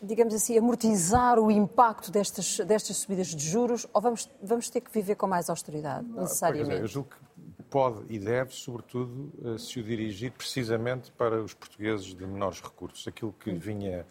digamos 0.01 0.33
assim, 0.33 0.57
amortizar 0.57 1.39
o 1.41 1.51
impacto 1.51 2.13
destas, 2.13 2.59
destas 2.61 2.99
subidas 2.99 3.29
de 3.29 3.45
juros 3.45 3.89
ou 3.93 4.01
vamos, 4.01 4.31
vamos 4.41 4.71
ter 4.71 4.81
que 4.81 4.91
viver 4.93 5.17
com 5.17 5.27
mais 5.27 5.51
austeridade, 5.51 6.07
necessariamente? 6.09 6.77
Não, 6.77 6.83
eu 6.83 6.87
julgo 6.87 7.11
que 7.11 7.28
pode 7.71 8.05
e 8.09 8.19
deve, 8.19 8.53
sobretudo, 8.53 9.33
eh, 9.45 9.59
se 9.59 9.79
o 9.79 9.83
dirigir 9.83 10.33
precisamente 10.33 11.13
para 11.13 11.41
os 11.41 11.55
portugueses 11.55 12.07
de 12.07 12.27
menores 12.27 12.61
recursos. 12.61 13.07
Aquilo 13.07 13.33
que 13.33 13.53
vinha 13.53 14.07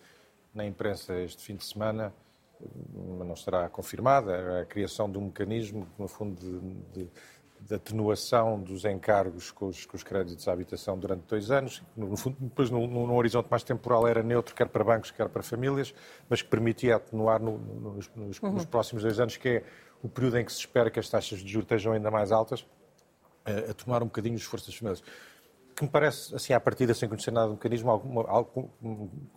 na 0.53 0.65
imprensa 0.65 1.19
este 1.19 1.43
fim 1.43 1.55
de 1.55 1.65
semana, 1.65 2.13
mas 2.59 3.21
eh, 3.21 3.23
não 3.23 3.33
estará 3.33 3.69
confirmada, 3.69 4.61
a 4.61 4.65
criação 4.65 5.09
de 5.11 5.17
um 5.17 5.25
mecanismo, 5.25 5.87
no 5.97 6.07
fundo, 6.07 6.39
de, 6.39 7.03
de, 7.03 7.11
de 7.59 7.75
atenuação 7.75 8.59
dos 8.61 8.85
encargos 8.85 9.51
com 9.51 9.67
os, 9.67 9.85
com 9.85 9.95
os, 9.95 10.03
créditos 10.03 10.47
à 10.47 10.53
habitação 10.53 10.97
durante 10.97 11.23
dois 11.27 11.51
anos. 11.51 11.83
No 11.95 12.15
fundo, 12.15 12.37
depois, 12.39 12.69
num, 12.69 12.87
num, 12.87 13.15
horizonte 13.15 13.47
mais 13.49 13.63
temporal, 13.63 14.07
era 14.07 14.23
neutro, 14.23 14.55
quer 14.55 14.69
para 14.69 14.83
bancos, 14.83 15.11
quer 15.11 15.29
para 15.29 15.43
famílias, 15.43 15.93
mas 16.29 16.41
que 16.41 16.47
permitia 16.49 16.95
atenuar 16.95 17.41
no, 17.41 17.57
nos, 17.57 18.09
nos, 18.15 18.39
uhum. 18.41 18.51
nos 18.53 18.65
próximos 18.65 19.03
dois 19.03 19.19
anos, 19.19 19.37
que 19.37 19.49
é 19.49 19.63
o 20.01 20.07
período 20.07 20.37
em 20.37 20.45
que 20.45 20.51
se 20.51 20.59
espera 20.59 20.89
que 20.89 20.99
as 20.99 21.09
taxas 21.09 21.39
de 21.39 21.47
juros 21.51 21.65
estejam 21.65 21.93
ainda 21.93 22.11
mais 22.11 22.31
altas 22.31 22.65
a, 23.69 23.73
tomar 23.73 24.03
um 24.03 24.07
bocadinho 24.07 24.35
os 24.35 24.41
esforços 24.41 24.69
das 24.69 24.77
famílias. 24.77 25.03
Que 25.75 25.83
me 25.83 25.89
parece, 25.89 26.35
assim, 26.35 26.53
à 26.53 26.59
partida, 26.59 26.93
sem 26.93 27.07
conhecer 27.07 27.29
nada 27.29 27.47
do 27.47 27.53
mecanismo, 27.53 27.91
alguma, 27.91 28.27
algum, 28.27 28.67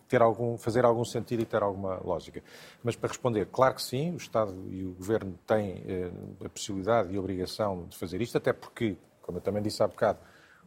ter 0.07 0.21
algum, 0.21 0.57
fazer 0.57 0.83
algum 0.83 1.05
sentido 1.05 1.41
e 1.43 1.45
ter 1.45 1.61
alguma 1.61 1.99
lógica. 2.03 2.43
Mas 2.83 2.95
para 2.95 3.09
responder, 3.09 3.45
claro 3.51 3.75
que 3.75 3.83
sim, 3.83 4.11
o 4.11 4.17
Estado 4.17 4.51
e 4.69 4.83
o 4.83 4.91
Governo 4.93 5.37
têm 5.45 5.83
eh, 5.87 6.11
a 6.43 6.49
possibilidade 6.49 7.13
e 7.13 7.17
a 7.17 7.19
obrigação 7.19 7.85
de 7.87 7.95
fazer 7.95 8.19
isto, 8.21 8.37
até 8.37 8.51
porque, 8.51 8.97
como 9.21 9.37
eu 9.37 9.41
também 9.41 9.61
disse 9.61 9.83
há 9.83 9.87
bocado, 9.87 10.17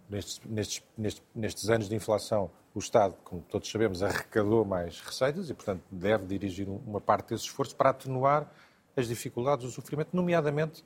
nestes, 0.08 0.40
nestes, 0.44 0.82
nestes, 0.96 1.22
nestes 1.34 1.68
anos 1.68 1.88
de 1.88 1.96
inflação, 1.96 2.50
o 2.72 2.78
Estado, 2.78 3.16
como 3.24 3.42
todos 3.42 3.68
sabemos, 3.70 4.02
arrecadou 4.02 4.64
mais 4.64 5.00
receitas 5.00 5.50
e, 5.50 5.54
portanto, 5.54 5.82
deve 5.90 6.26
dirigir 6.26 6.68
uma 6.68 7.00
parte 7.00 7.30
desse 7.30 7.44
esforço 7.44 7.74
para 7.74 7.90
atenuar 7.90 8.48
as 8.96 9.08
dificuldades, 9.08 9.66
o 9.66 9.70
sofrimento, 9.70 10.10
nomeadamente 10.12 10.84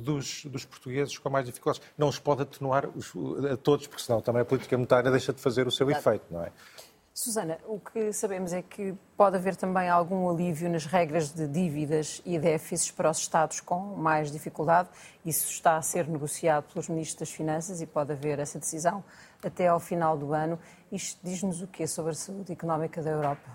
dos, 0.00 0.44
dos, 0.46 0.64
portugueses 0.64 1.16
com 1.18 1.30
mais 1.30 1.46
dificuldades. 1.46 1.86
Não 1.96 2.08
os 2.08 2.18
pode 2.18 2.42
atenuar 2.42 2.88
os, 2.88 3.12
a 3.50 3.56
todos, 3.56 3.86
porque 3.86 4.02
senão 4.02 4.20
também 4.20 4.42
a 4.42 4.44
política 4.44 4.76
monetária 4.76 5.10
deixa 5.10 5.32
de 5.32 5.40
fazer 5.40 5.66
o 5.66 5.70
seu 5.70 5.90
efeito, 5.90 6.24
não 6.30 6.42
é? 6.42 6.50
Susana, 7.12 7.58
o 7.66 7.78
que 7.78 8.12
sabemos 8.12 8.52
é 8.52 8.62
que 8.62 8.94
pode 9.16 9.36
haver 9.36 9.54
também 9.54 9.90
algum 9.90 10.30
alívio 10.30 10.70
nas 10.70 10.86
regras 10.86 11.30
de 11.30 11.46
dívidas 11.46 12.22
e 12.24 12.38
déficits 12.38 12.90
para 12.90 13.10
os 13.10 13.18
Estados 13.18 13.60
com 13.60 13.78
mais 13.78 14.30
dificuldade. 14.30 14.88
Isso 15.26 15.50
está 15.50 15.76
a 15.76 15.82
ser 15.82 16.08
negociado 16.08 16.72
pelos 16.72 16.88
Ministros 16.88 17.18
das 17.18 17.30
Finanças 17.30 17.82
e 17.82 17.86
pode 17.86 18.12
haver 18.12 18.38
essa 18.38 18.58
decisão 18.58 19.04
até 19.44 19.68
ao 19.68 19.78
final 19.78 20.16
do 20.16 20.32
ano. 20.32 20.58
Isto 20.90 21.20
diz-nos 21.22 21.60
o 21.60 21.66
quê 21.66 21.86
sobre 21.86 22.12
a 22.12 22.14
saúde 22.14 22.52
económica 22.52 23.02
da 23.02 23.10
Europa? 23.10 23.50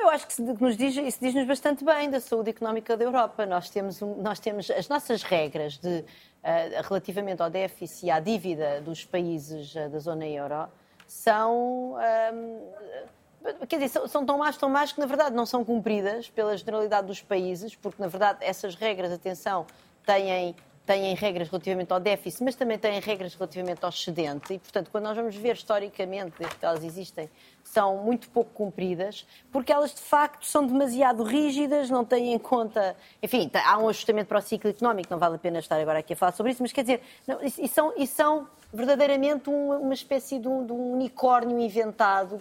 Eu 0.00 0.10
acho 0.10 0.26
que 0.26 0.40
nos 0.42 0.76
diz, 0.76 0.96
isso 0.96 1.18
diz-nos 1.20 1.46
bastante 1.46 1.84
bem 1.84 2.08
da 2.10 2.20
saúde 2.20 2.50
económica 2.50 2.96
da 2.96 3.04
Europa. 3.04 3.44
Nós 3.46 3.68
temos, 3.70 4.00
nós 4.00 4.38
temos 4.38 4.70
as 4.70 4.88
nossas 4.88 5.22
regras 5.22 5.78
de, 5.78 5.98
uh, 5.98 6.82
relativamente 6.82 7.42
ao 7.42 7.50
déficit 7.50 8.06
e 8.06 8.10
à 8.10 8.20
dívida 8.20 8.80
dos 8.80 9.04
países 9.04 9.74
uh, 9.74 9.88
da 9.88 9.98
zona 9.98 10.26
euro 10.26 10.68
são. 11.06 11.96
Um, 12.32 13.66
quer 13.66 13.78
dizer, 13.78 14.00
são, 14.08 14.24
tão 14.24 14.38
más, 14.38 14.56
tão 14.56 14.68
más 14.68 14.92
que, 14.92 15.00
na 15.00 15.06
verdade, 15.06 15.34
não 15.34 15.46
são 15.46 15.64
cumpridas 15.64 16.28
pela 16.28 16.56
generalidade 16.56 17.06
dos 17.06 17.22
países, 17.22 17.74
porque, 17.74 18.00
na 18.00 18.08
verdade, 18.08 18.38
essas 18.42 18.74
regras, 18.74 19.10
atenção, 19.12 19.66
têm 20.04 20.54
têm 20.88 21.14
regras 21.14 21.50
relativamente 21.50 21.92
ao 21.92 22.00
déficit, 22.00 22.42
mas 22.42 22.54
também 22.54 22.78
têm 22.78 22.98
regras 22.98 23.34
relativamente 23.34 23.84
ao 23.84 23.90
excedente. 23.90 24.54
E, 24.54 24.58
portanto, 24.58 24.90
quando 24.90 25.04
nós 25.04 25.14
vamos 25.14 25.36
ver 25.36 25.54
historicamente, 25.54 26.32
desde 26.38 26.56
que 26.56 26.64
elas 26.64 26.82
existem, 26.82 27.28
são 27.72 27.98
muito 27.98 28.30
pouco 28.30 28.50
cumpridas, 28.52 29.26
porque 29.52 29.72
elas 29.72 29.94
de 29.94 30.00
facto 30.00 30.46
são 30.46 30.66
demasiado 30.66 31.22
rígidas, 31.22 31.90
não 31.90 32.04
têm 32.04 32.32
em 32.32 32.38
conta. 32.38 32.96
Enfim, 33.22 33.50
há 33.54 33.78
um 33.78 33.88
ajustamento 33.88 34.28
para 34.28 34.38
o 34.38 34.42
ciclo 34.42 34.70
económico, 34.70 35.08
não 35.10 35.18
vale 35.18 35.36
a 35.36 35.38
pena 35.38 35.58
estar 35.58 35.78
agora 35.78 35.98
aqui 35.98 36.14
a 36.14 36.16
falar 36.16 36.32
sobre 36.32 36.52
isso, 36.52 36.62
mas 36.62 36.72
quer 36.72 36.82
dizer, 36.82 37.02
não, 37.26 37.38
e, 37.42 37.68
são, 37.68 37.92
e 37.96 38.06
são 38.06 38.48
verdadeiramente 38.72 39.48
um, 39.48 39.72
uma 39.72 39.94
espécie 39.94 40.38
de 40.38 40.48
um, 40.48 40.64
de 40.64 40.72
um 40.72 40.92
unicórnio 40.92 41.58
inventado 41.58 42.40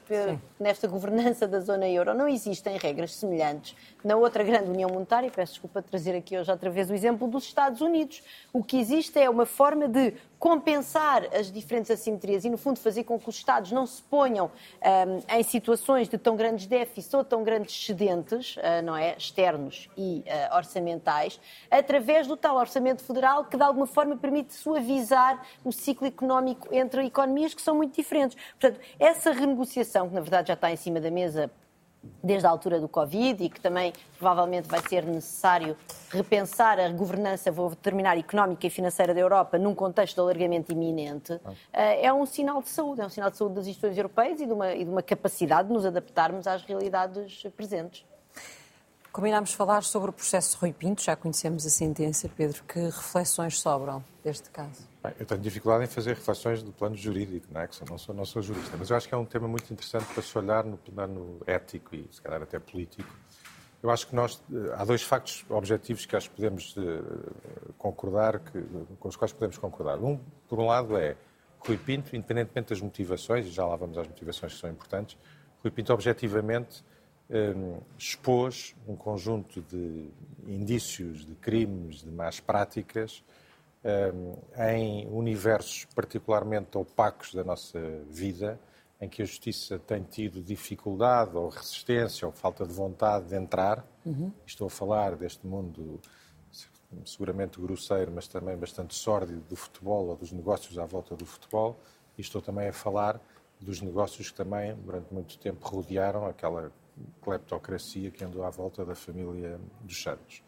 nesta 0.59 0.87
governança 0.87 1.47
da 1.47 1.59
zona 1.59 1.87
euro. 1.87 2.13
Não 2.13 2.27
existem 2.27 2.77
regras 2.77 3.15
semelhantes 3.15 3.75
na 4.03 4.15
outra 4.15 4.43
grande 4.43 4.69
União 4.69 4.89
Monetária. 4.89 5.29
Peço 5.29 5.53
desculpa 5.53 5.81
trazer 5.81 6.15
aqui 6.15 6.37
hoje 6.37 6.51
outra 6.51 6.69
vez 6.69 6.89
o 6.89 6.93
exemplo 6.93 7.27
dos 7.27 7.43
Estados 7.43 7.81
Unidos. 7.81 8.21
O 8.51 8.63
que 8.63 8.77
existe 8.77 9.19
é 9.19 9.29
uma 9.29 9.45
forma 9.45 9.87
de 9.87 10.13
compensar 10.39 11.23
as 11.35 11.51
diferentes 11.51 11.89
assimetrias 11.89 12.45
e, 12.45 12.49
no 12.49 12.57
fundo, 12.57 12.79
fazer 12.79 13.03
com 13.03 13.19
que 13.19 13.29
os 13.29 13.35
Estados 13.35 13.71
não 13.71 13.85
se 13.85 14.01
ponham 14.03 14.47
um, 14.47 15.35
em 15.35 15.43
situações 15.43 16.07
de 16.07 16.17
tão 16.17 16.35
grandes 16.35 16.67
déficits 16.67 17.13
ou 17.13 17.23
tão 17.23 17.43
grandes 17.43 17.75
excedentes, 17.75 18.57
uh, 18.57 18.83
não 18.83 18.95
é, 18.95 19.15
externos 19.17 19.89
e 19.97 20.23
uh, 20.27 20.55
orçamentais, 20.55 21.39
através 21.71 22.27
do 22.27 22.37
tal 22.37 22.57
orçamento 22.57 23.03
federal 23.03 23.45
que, 23.45 23.57
de 23.57 23.63
alguma 23.63 23.87
forma, 23.87 24.15
permite 24.15 24.53
suavizar 24.53 25.45
o 25.63 25.71
ciclo 25.71 26.07
económico 26.07 26.67
entre 26.71 27.05
economias 27.05 27.53
que 27.53 27.61
são 27.61 27.75
muito 27.75 27.95
diferentes. 27.95 28.37
Portanto, 28.59 28.79
essa 28.99 29.31
renegociação, 29.31 30.07
que 30.07 30.15
na 30.15 30.21
verdade 30.21 30.49
já 30.49 30.53
está 30.53 30.71
em 30.71 30.75
cima 30.75 30.99
da 30.99 31.09
mesa 31.09 31.51
desde 32.23 32.47
a 32.47 32.49
altura 32.49 32.79
do 32.79 32.87
Covid 32.87 33.43
e 33.43 33.49
que 33.49 33.59
também 33.59 33.93
provavelmente 34.17 34.67
vai 34.67 34.81
ser 34.87 35.05
necessário 35.05 35.75
repensar 36.09 36.79
a 36.79 36.89
governança, 36.89 37.51
vou 37.51 37.75
terminar, 37.75 38.17
económica 38.17 38.67
e 38.67 38.69
financeira 38.69 39.13
da 39.13 39.19
Europa 39.19 39.57
num 39.57 39.75
contexto 39.75 40.15
de 40.15 40.21
alargamento 40.21 40.71
iminente, 40.71 41.39
eh, 41.73 42.05
é 42.05 42.13
um 42.13 42.25
sinal 42.25 42.61
de 42.61 42.69
saúde, 42.69 43.01
é 43.01 43.05
um 43.05 43.09
sinal 43.09 43.29
de 43.29 43.37
saúde 43.37 43.55
das 43.55 43.67
instituições 43.67 43.97
europeias 43.97 44.39
e 44.39 44.45
de 44.45 44.53
uma, 44.53 44.73
e 44.73 44.83
de 44.83 44.89
uma 44.89 45.01
capacidade 45.01 45.67
de 45.67 45.73
nos 45.73 45.85
adaptarmos 45.85 46.47
às 46.47 46.63
realidades 46.63 47.43
presentes. 47.55 48.05
Combinámos 49.17 49.51
falar 49.51 49.81
sobre 49.81 50.11
o 50.11 50.13
processo 50.13 50.55
Rui 50.59 50.71
Pinto, 50.71 51.01
já 51.01 51.15
conhecemos 51.15 51.65
a 51.65 51.71
sentença. 51.71 52.29
Pedro, 52.29 52.63
que 52.65 52.77
reflexões 52.77 53.59
sobram 53.59 54.05
deste 54.23 54.47
caso? 54.51 54.87
Bem, 55.01 55.11
eu 55.19 55.25
tenho 55.25 55.41
dificuldade 55.41 55.85
em 55.85 55.87
fazer 55.87 56.13
reflexões 56.13 56.61
do 56.61 56.71
plano 56.71 56.95
jurídico, 56.95 57.47
não 57.49 57.61
é? 57.61 57.67
Que 57.67 57.89
não 57.89 57.97
sou, 57.97 58.13
não 58.13 58.25
sou 58.25 58.43
jurista, 58.43 58.77
mas 58.77 58.91
eu 58.91 58.95
acho 58.95 59.07
que 59.07 59.15
é 59.15 59.17
um 59.17 59.25
tema 59.25 59.47
muito 59.47 59.73
interessante 59.73 60.05
para 60.13 60.21
se 60.21 60.37
olhar 60.37 60.63
no 60.63 60.77
plano 60.77 61.39
ético 61.47 61.95
e, 61.95 62.07
se 62.11 62.21
calhar, 62.21 62.43
até 62.43 62.59
político. 62.59 63.11
Eu 63.81 63.89
acho 63.89 64.05
que 64.05 64.13
nós 64.13 64.39
eh, 64.53 64.75
há 64.77 64.85
dois 64.85 65.01
factos 65.01 65.43
objetivos 65.49 66.05
que 66.05 66.15
acho 66.15 66.29
que 66.29 66.35
podemos 66.35 66.77
uh, 66.77 67.73
concordar, 67.75 68.37
que, 68.37 68.63
com 68.99 69.07
os 69.07 69.15
quais 69.15 69.33
podemos 69.33 69.57
concordar. 69.57 69.97
Um, 69.97 70.19
por 70.47 70.59
um 70.59 70.67
lado, 70.67 70.95
é 70.95 71.15
Rui 71.61 71.79
Pinto, 71.79 72.15
independentemente 72.15 72.69
das 72.69 72.81
motivações, 72.81 73.47
e 73.47 73.49
já 73.49 73.65
lá 73.65 73.77
vamos 73.77 73.97
às 73.97 74.07
motivações 74.07 74.53
que 74.53 74.59
são 74.59 74.69
importantes, 74.69 75.17
Rui 75.63 75.71
Pinto 75.71 75.91
objetivamente 75.91 76.85
um, 77.29 77.79
expôs 77.97 78.75
um 78.87 78.95
conjunto 78.95 79.61
de 79.61 80.09
indícios 80.45 81.25
de 81.25 81.35
crimes, 81.35 82.01
de 82.01 82.11
más 82.11 82.39
práticas, 82.39 83.23
um, 83.83 84.35
em 84.61 85.07
universos 85.09 85.85
particularmente 85.95 86.77
opacos 86.77 87.33
da 87.33 87.43
nossa 87.43 87.79
vida, 88.09 88.59
em 88.99 89.07
que 89.07 89.21
a 89.21 89.25
justiça 89.25 89.77
tem 89.77 90.03
tido 90.03 90.41
dificuldade 90.41 91.35
ou 91.37 91.49
resistência 91.49 92.25
ou 92.25 92.31
falta 92.31 92.65
de 92.65 92.73
vontade 92.73 93.27
de 93.27 93.35
entrar. 93.35 93.85
Uhum. 94.05 94.31
Estou 94.45 94.67
a 94.67 94.69
falar 94.69 95.15
deste 95.15 95.45
mundo 95.45 95.99
seguramente 97.05 97.59
grosseiro, 97.59 98.11
mas 98.11 98.27
também 98.27 98.57
bastante 98.57 98.95
sórdido 98.95 99.41
do 99.41 99.55
futebol 99.55 100.07
ou 100.07 100.15
dos 100.15 100.31
negócios 100.31 100.79
à 100.79 100.85
volta 100.85 101.15
do 101.15 101.25
futebol. 101.25 101.77
E 102.17 102.21
estou 102.21 102.41
também 102.41 102.69
a 102.69 102.73
falar 102.73 103.21
dos 103.59 103.81
negócios 103.81 104.31
que 104.31 104.37
também, 104.37 104.75
durante 104.75 105.13
muito 105.13 105.37
tempo, 105.37 105.67
rodearam 105.67 106.25
aquela 106.25 106.71
cleptocracia 107.21 108.11
que 108.11 108.23
andou 108.23 108.43
à 108.43 108.49
volta 108.49 108.85
da 108.85 108.95
família 108.95 109.59
dos 109.81 110.01
Santos. 110.01 110.43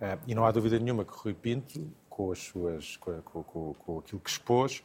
Uh, 0.00 0.18
e 0.26 0.34
não 0.34 0.44
há 0.44 0.50
dúvida 0.50 0.78
nenhuma 0.78 1.04
que 1.04 1.12
Rui 1.14 1.34
Pinto, 1.34 1.90
com, 2.08 2.32
as 2.32 2.38
suas, 2.38 2.96
com, 2.96 3.20
com, 3.22 3.74
com 3.74 3.98
aquilo 3.98 4.20
que 4.20 4.30
expôs, 4.30 4.82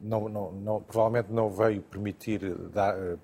não, 0.00 0.28
não, 0.28 0.52
não, 0.52 0.80
provavelmente 0.80 1.32
não 1.32 1.50
veio 1.50 1.82
permitir 1.82 2.54
dar, 2.70 2.96
uh, 2.96 3.18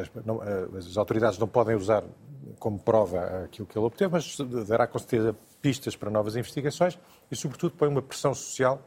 as, 0.00 0.10
não, 0.24 0.36
uh, 0.36 0.76
as, 0.76 0.96
autoridades 0.96 1.38
não 1.38 1.46
podem 1.46 1.76
usar 1.76 2.04
como 2.58 2.78
prova 2.78 3.44
aquilo 3.44 3.66
que 3.66 3.76
ele 3.76 3.86
obteve, 3.86 4.12
mas 4.12 4.36
dará 4.66 4.86
com 4.86 4.98
certeza 4.98 5.36
pistas 5.60 5.96
para 5.96 6.10
novas 6.10 6.36
investigações 6.36 6.98
e, 7.30 7.36
sobretudo, 7.36 7.74
põe 7.76 7.88
uma 7.88 8.02
pressão 8.02 8.34
social 8.34 8.80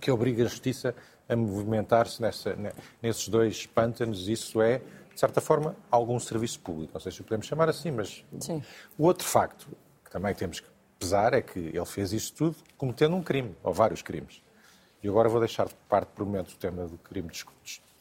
que 0.00 0.10
obriga 0.10 0.44
a 0.44 0.46
justiça 0.46 0.94
a 1.28 1.36
movimentar-se 1.36 2.22
nesses 3.02 3.28
dois 3.28 3.66
pântanos. 3.66 4.28
Isso 4.28 4.62
é 4.62 4.80
de 5.16 5.20
certa 5.20 5.40
forma, 5.40 5.74
algum 5.90 6.20
serviço 6.20 6.60
público. 6.60 6.92
Não 6.92 7.00
sei 7.00 7.10
se 7.10 7.22
o 7.22 7.24
podemos 7.24 7.46
chamar 7.46 7.70
assim, 7.70 7.90
mas 7.90 8.22
Sim. 8.38 8.62
o 8.98 9.04
outro 9.04 9.26
facto 9.26 9.66
que 10.04 10.10
também 10.10 10.34
temos 10.34 10.60
que 10.60 10.66
pesar 10.98 11.32
é 11.32 11.40
que 11.40 11.58
ele 11.58 11.86
fez 11.86 12.12
isso 12.12 12.34
tudo 12.34 12.56
cometendo 12.76 13.16
um 13.16 13.22
crime, 13.22 13.56
ou 13.62 13.72
vários 13.72 14.02
crimes. 14.02 14.42
E 15.02 15.08
agora 15.08 15.26
vou 15.26 15.40
deixar 15.40 15.68
de 15.68 15.74
parte 15.88 16.08
por 16.14 16.22
um 16.22 16.26
momento 16.26 16.50
o 16.50 16.56
tema 16.56 16.86
do 16.86 16.98
crime 16.98 17.30
de 17.30 17.46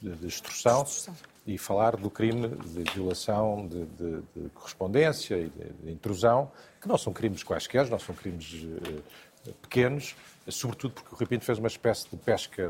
destruição, 0.01 0.83
destruição. 0.83 1.15
e 1.47 1.57
falar 1.57 1.95
do 1.95 2.09
crime 2.09 2.49
de 2.49 2.83
violação 2.93 3.65
de, 3.65 3.85
de, 3.85 4.21
de 4.35 4.49
correspondência 4.49 5.37
e 5.37 5.47
de, 5.47 5.69
de, 5.85 5.91
intrusão, 5.93 6.51
que 6.81 6.87
não 6.89 6.97
são 6.97 7.13
crimes 7.13 7.43
quaisquer, 7.43 7.89
não 7.89 7.97
são 7.97 8.13
crimes 8.13 8.61
uh, 8.61 9.53
pequenos, 9.61 10.17
sobretudo 10.49 10.95
porque 10.95 11.15
o 11.15 11.17
Rui 11.17 11.27
Pinto 11.27 11.45
fez 11.45 11.59
uma 11.59 11.69
espécie 11.69 12.09
de 12.09 12.17
pesca 12.17 12.69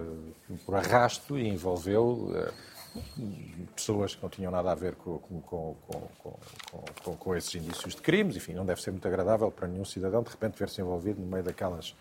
por 0.67 0.75
arrasto 0.75 1.35
e 1.35 1.47
envolveu 1.47 2.29
uh, 2.29 2.74
pessoas 3.75 4.15
que 4.15 4.23
não 4.23 4.29
tinham 4.29 4.51
nada 4.51 4.71
a 4.71 4.75
ver 4.75 4.95
com, 4.95 5.17
com, 5.19 5.75
com, 7.01 7.15
com, 7.17 7.35
esses 7.35 7.53
indícios 7.55 7.95
de 7.95 8.01
crimes. 8.01 8.35
Enfim, 8.35 8.53
não 8.53 8.65
deve 8.65 8.81
ser 8.81 8.91
muito 8.91 9.07
agradável 9.07 9.51
para 9.51 9.67
nenhum 9.67 9.85
cidadão 9.85 10.23
de 10.23 10.29
repente 10.29 10.57
ver-se 10.57 10.81
envolvido 10.81 11.21
no 11.21 11.27
meio 11.27 11.43
daquelas 11.43 11.95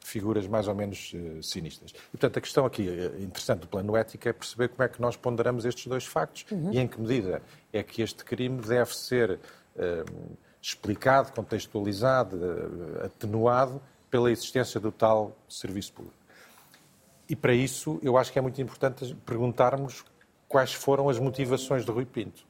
figuras 0.00 0.46
mais 0.46 0.68
ou 0.68 0.74
menos 0.74 1.12
uh, 1.14 1.42
sinistras. 1.42 1.92
E, 1.92 2.10
portanto, 2.10 2.36
a 2.36 2.40
questão 2.40 2.66
aqui 2.66 2.82
uh, 2.82 3.22
interessante 3.22 3.60
do 3.60 3.68
plano 3.68 3.96
ético 3.96 4.28
é 4.28 4.32
perceber 4.32 4.68
como 4.68 4.82
é 4.82 4.88
que 4.88 5.00
nós 5.00 5.16
ponderamos 5.16 5.64
estes 5.64 5.86
dois 5.86 6.04
factos 6.04 6.44
uhum. 6.50 6.72
e 6.72 6.78
em 6.78 6.86
que 6.86 7.00
medida 7.00 7.40
é 7.72 7.82
que 7.82 8.02
este 8.02 8.22
crime 8.22 8.60
deve 8.60 8.94
ser 8.94 9.32
uh, 9.76 10.36
explicado, 10.60 11.32
contextualizado, 11.32 12.38
atenuado 13.02 13.80
pela 14.10 14.30
existência 14.30 14.78
do 14.78 14.92
tal 14.92 15.36
serviço 15.48 15.92
público. 15.92 16.16
E 17.28 17.34
para 17.34 17.54
isso, 17.54 17.98
eu 18.02 18.18
acho 18.18 18.30
que 18.30 18.38
é 18.38 18.42
muito 18.42 18.60
importante 18.60 19.14
perguntarmos 19.26 20.04
quais 20.54 20.72
foram 20.72 21.08
as 21.08 21.18
motivações 21.18 21.84
de 21.84 21.90
Rui 21.90 22.04
Pinto. 22.04 22.46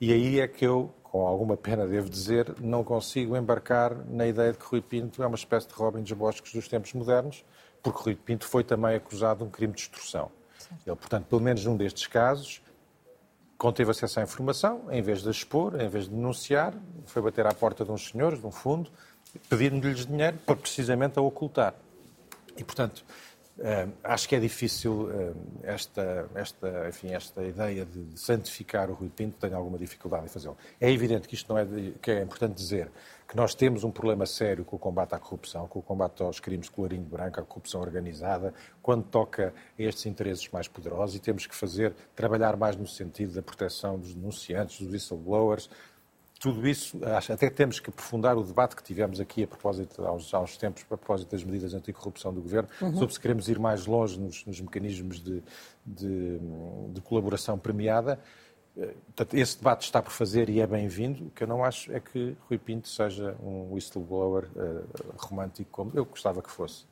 E 0.00 0.12
aí 0.12 0.38
é 0.38 0.46
que 0.46 0.64
eu, 0.64 0.94
com 1.02 1.26
alguma 1.26 1.56
pena 1.56 1.84
devo 1.84 2.08
dizer, 2.08 2.54
não 2.60 2.84
consigo 2.84 3.36
embarcar 3.36 3.92
na 4.08 4.24
ideia 4.24 4.52
de 4.52 4.58
que 4.58 4.64
Rui 4.64 4.80
Pinto 4.80 5.20
é 5.20 5.26
uma 5.26 5.34
espécie 5.34 5.66
de 5.66 5.74
Robin 5.74 6.00
dos 6.00 6.12
Bosques 6.12 6.52
dos 6.52 6.68
tempos 6.68 6.92
modernos, 6.92 7.44
porque 7.82 8.00
Rui 8.04 8.14
Pinto 8.14 8.46
foi 8.46 8.62
também 8.62 8.94
acusado 8.94 9.40
de 9.40 9.46
um 9.46 9.50
crime 9.50 9.72
de 9.72 9.80
extorsão. 9.80 10.30
Ele, 10.86 10.94
portanto, 10.94 11.26
pelo 11.26 11.40
menos 11.40 11.64
num 11.64 11.76
destes 11.76 12.06
casos, 12.06 12.62
conteve 13.58 13.90
acesso 13.90 14.20
à 14.20 14.22
informação, 14.22 14.84
em 14.92 15.02
vez 15.02 15.20
de 15.20 15.28
expor, 15.28 15.74
em 15.80 15.88
vez 15.88 16.04
de 16.04 16.10
denunciar, 16.10 16.72
foi 17.06 17.20
bater 17.20 17.48
à 17.48 17.52
porta 17.52 17.84
de 17.84 17.90
uns 17.90 18.10
senhores, 18.10 18.38
de 18.38 18.46
um 18.46 18.52
fundo, 18.52 18.92
pedindo-lhes 19.48 20.06
dinheiro 20.06 20.38
para 20.46 20.54
precisamente 20.54 21.18
a 21.18 21.22
ocultar. 21.22 21.74
E, 22.56 22.62
portanto, 22.62 23.04
Uh, 23.56 23.92
acho 24.02 24.28
que 24.28 24.34
é 24.34 24.40
difícil 24.40 25.02
uh, 25.02 25.36
esta, 25.62 26.28
esta, 26.34 26.88
enfim, 26.88 27.12
esta 27.12 27.40
ideia 27.40 27.84
de 27.84 28.18
santificar 28.18 28.90
o 28.90 28.94
Rui 28.94 29.08
Pinto, 29.08 29.38
tenho 29.38 29.56
alguma 29.56 29.78
dificuldade 29.78 30.24
em 30.24 30.28
fazê-lo. 30.28 30.56
É 30.80 30.90
evidente 30.90 31.28
que 31.28 31.36
isto 31.36 31.52
não 31.52 31.58
é, 31.58 31.64
de, 31.64 31.92
que 32.02 32.10
é 32.10 32.20
importante 32.20 32.54
dizer 32.54 32.90
que 33.28 33.36
nós 33.36 33.54
temos 33.54 33.84
um 33.84 33.92
problema 33.92 34.26
sério 34.26 34.64
com 34.64 34.74
o 34.74 34.78
combate 34.78 35.14
à 35.14 35.20
corrupção, 35.20 35.68
com 35.68 35.78
o 35.78 35.82
combate 35.82 36.20
aos 36.20 36.40
crimes 36.40 36.66
de 36.66 36.72
colarinho 36.72 37.04
branco, 37.04 37.40
à 37.40 37.44
corrupção 37.44 37.80
organizada, 37.80 38.52
quando 38.82 39.04
toca 39.04 39.54
a 39.78 39.82
estes 39.82 40.04
interesses 40.06 40.48
mais 40.50 40.66
poderosos 40.66 41.14
e 41.14 41.20
temos 41.20 41.46
que 41.46 41.54
fazer, 41.54 41.94
trabalhar 42.14 42.56
mais 42.56 42.74
no 42.76 42.88
sentido 42.88 43.34
da 43.34 43.42
proteção 43.42 43.98
dos 43.98 44.14
denunciantes, 44.14 44.80
dos 44.80 44.92
whistleblowers, 44.92 45.70
tudo 46.44 46.68
isso, 46.68 47.00
até 47.32 47.48
temos 47.48 47.80
que 47.80 47.88
aprofundar 47.88 48.36
o 48.36 48.44
debate 48.44 48.76
que 48.76 48.82
tivemos 48.82 49.18
aqui 49.18 49.44
a 49.44 49.46
propósito, 49.46 50.04
há 50.04 50.12
uns, 50.12 50.34
há 50.34 50.38
uns 50.38 50.58
tempos, 50.58 50.82
a 50.82 50.86
propósito 50.88 51.30
das 51.30 51.42
medidas 51.42 51.72
anticorrupção 51.72 52.34
do 52.34 52.42
Governo, 52.42 52.68
uhum. 52.82 52.98
sobre 52.98 53.14
se 53.14 53.18
queremos 53.18 53.48
ir 53.48 53.58
mais 53.58 53.86
longe 53.86 54.20
nos, 54.20 54.44
nos 54.44 54.60
mecanismos 54.60 55.24
de, 55.24 55.42
de, 55.86 56.38
de, 56.92 57.00
colaboração 57.00 57.58
premiada. 57.58 58.20
Portanto, 58.74 59.34
esse 59.38 59.56
debate 59.56 59.84
está 59.84 60.02
por 60.02 60.10
fazer 60.10 60.50
e 60.50 60.60
é 60.60 60.66
bem-vindo. 60.66 61.28
O 61.28 61.30
que 61.30 61.44
eu 61.44 61.48
não 61.48 61.64
acho 61.64 61.90
é 61.90 61.98
que 61.98 62.36
Rui 62.46 62.58
Pinto 62.58 62.88
seja 62.88 63.34
um 63.42 63.72
whistleblower 63.72 64.44
uh, 64.54 64.84
romântico 65.16 65.70
como 65.70 65.92
eu 65.94 66.04
gostava 66.04 66.42
que 66.42 66.50
fosse. 66.50 66.84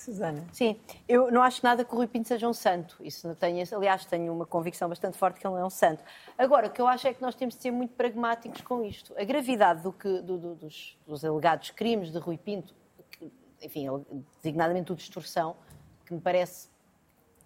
Susana. 0.00 0.44
Sim, 0.52 0.80
eu 1.08 1.30
não 1.30 1.42
acho 1.42 1.60
nada 1.62 1.84
que 1.84 1.92
o 1.94 1.96
Rui 1.96 2.06
Pinto 2.06 2.28
seja 2.28 2.48
um 2.48 2.52
santo. 2.52 2.96
Isso 3.00 3.28
não 3.28 3.34
tenho, 3.34 3.64
aliás, 3.76 4.04
tenho 4.04 4.32
uma 4.32 4.44
convicção 4.44 4.88
bastante 4.88 5.16
forte 5.16 5.40
que 5.40 5.46
ele 5.46 5.54
não 5.54 5.60
é 5.60 5.64
um 5.64 5.70
santo. 5.70 6.02
Agora, 6.36 6.66
o 6.66 6.70
que 6.70 6.80
eu 6.80 6.86
acho 6.86 7.06
é 7.06 7.14
que 7.14 7.22
nós 7.22 7.34
temos 7.34 7.54
de 7.54 7.62
ser 7.62 7.70
muito 7.70 7.94
pragmáticos 7.94 8.60
com 8.60 8.84
isto. 8.84 9.14
A 9.16 9.24
gravidade 9.24 9.82
do 9.82 9.92
que, 9.92 10.20
do, 10.20 10.38
do, 10.38 10.54
dos, 10.54 10.98
dos, 11.06 11.24
alegados 11.24 11.70
crimes 11.70 12.10
de 12.10 12.18
Rui 12.18 12.36
Pinto, 12.36 12.74
que, 13.10 13.32
enfim, 13.62 13.86
designadamente 14.42 14.92
o 14.92 14.96
de 14.96 15.02
extorsão, 15.02 15.56
que 16.04 16.12
me 16.12 16.20
parece 16.20 16.68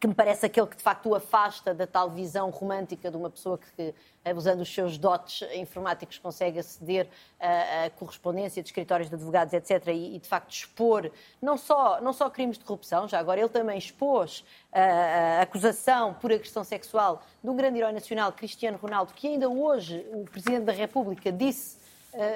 que 0.01 0.07
me 0.07 0.15
parece 0.15 0.47
aquele 0.47 0.67
que 0.67 0.77
de 0.77 0.83
facto 0.83 1.09
o 1.09 1.15
afasta 1.15 1.75
da 1.75 1.87
tal 1.87 2.09
visão 2.11 2.51
romântica 2.51 3.11
de 3.11 3.17
uma 3.17 3.29
pessoa 3.29 3.59
que, 3.59 3.95
usando 4.37 4.61
os 4.61 4.73
seus 4.73 4.97
dotes 4.97 5.49
informáticos, 5.55 6.19
consegue 6.19 6.61
aceder 6.61 7.09
à, 7.41 7.91
correspondência 7.91 8.63
de 8.63 8.69
escritórios 8.69 9.09
de 9.09 9.17
advogados, 9.17 9.53
etc., 9.53 9.89
e, 9.89 10.17
e, 10.17 10.19
de 10.21 10.29
facto 10.29 10.53
expor 10.53 11.11
não 11.43 11.57
só, 11.57 12.01
não 12.01 12.13
só 12.13 12.31
crimes 12.31 12.59
de 12.59 12.65
corrupção, 12.65 13.09
já 13.09 13.19
agora 13.19 13.41
ele 13.41 13.49
também 13.49 13.77
expôs 13.77 14.45
a, 14.73 15.41
a 15.41 15.43
acusação 15.43 16.15
por 16.15 16.33
agressão 16.33 16.63
sexual 16.63 17.23
de 17.43 17.51
um 17.51 17.57
grande 17.57 17.79
herói 17.79 17.93
nacional, 17.93 18.33
Cristiano 18.33 18.79
Ronaldo, 18.79 19.13
que 19.15 19.27
ainda 19.27 19.49
hoje 19.49 20.07
o 20.13 20.25
Presidente 20.25 20.65
da 20.65 20.73
República 20.73 21.33
disse 21.33 21.79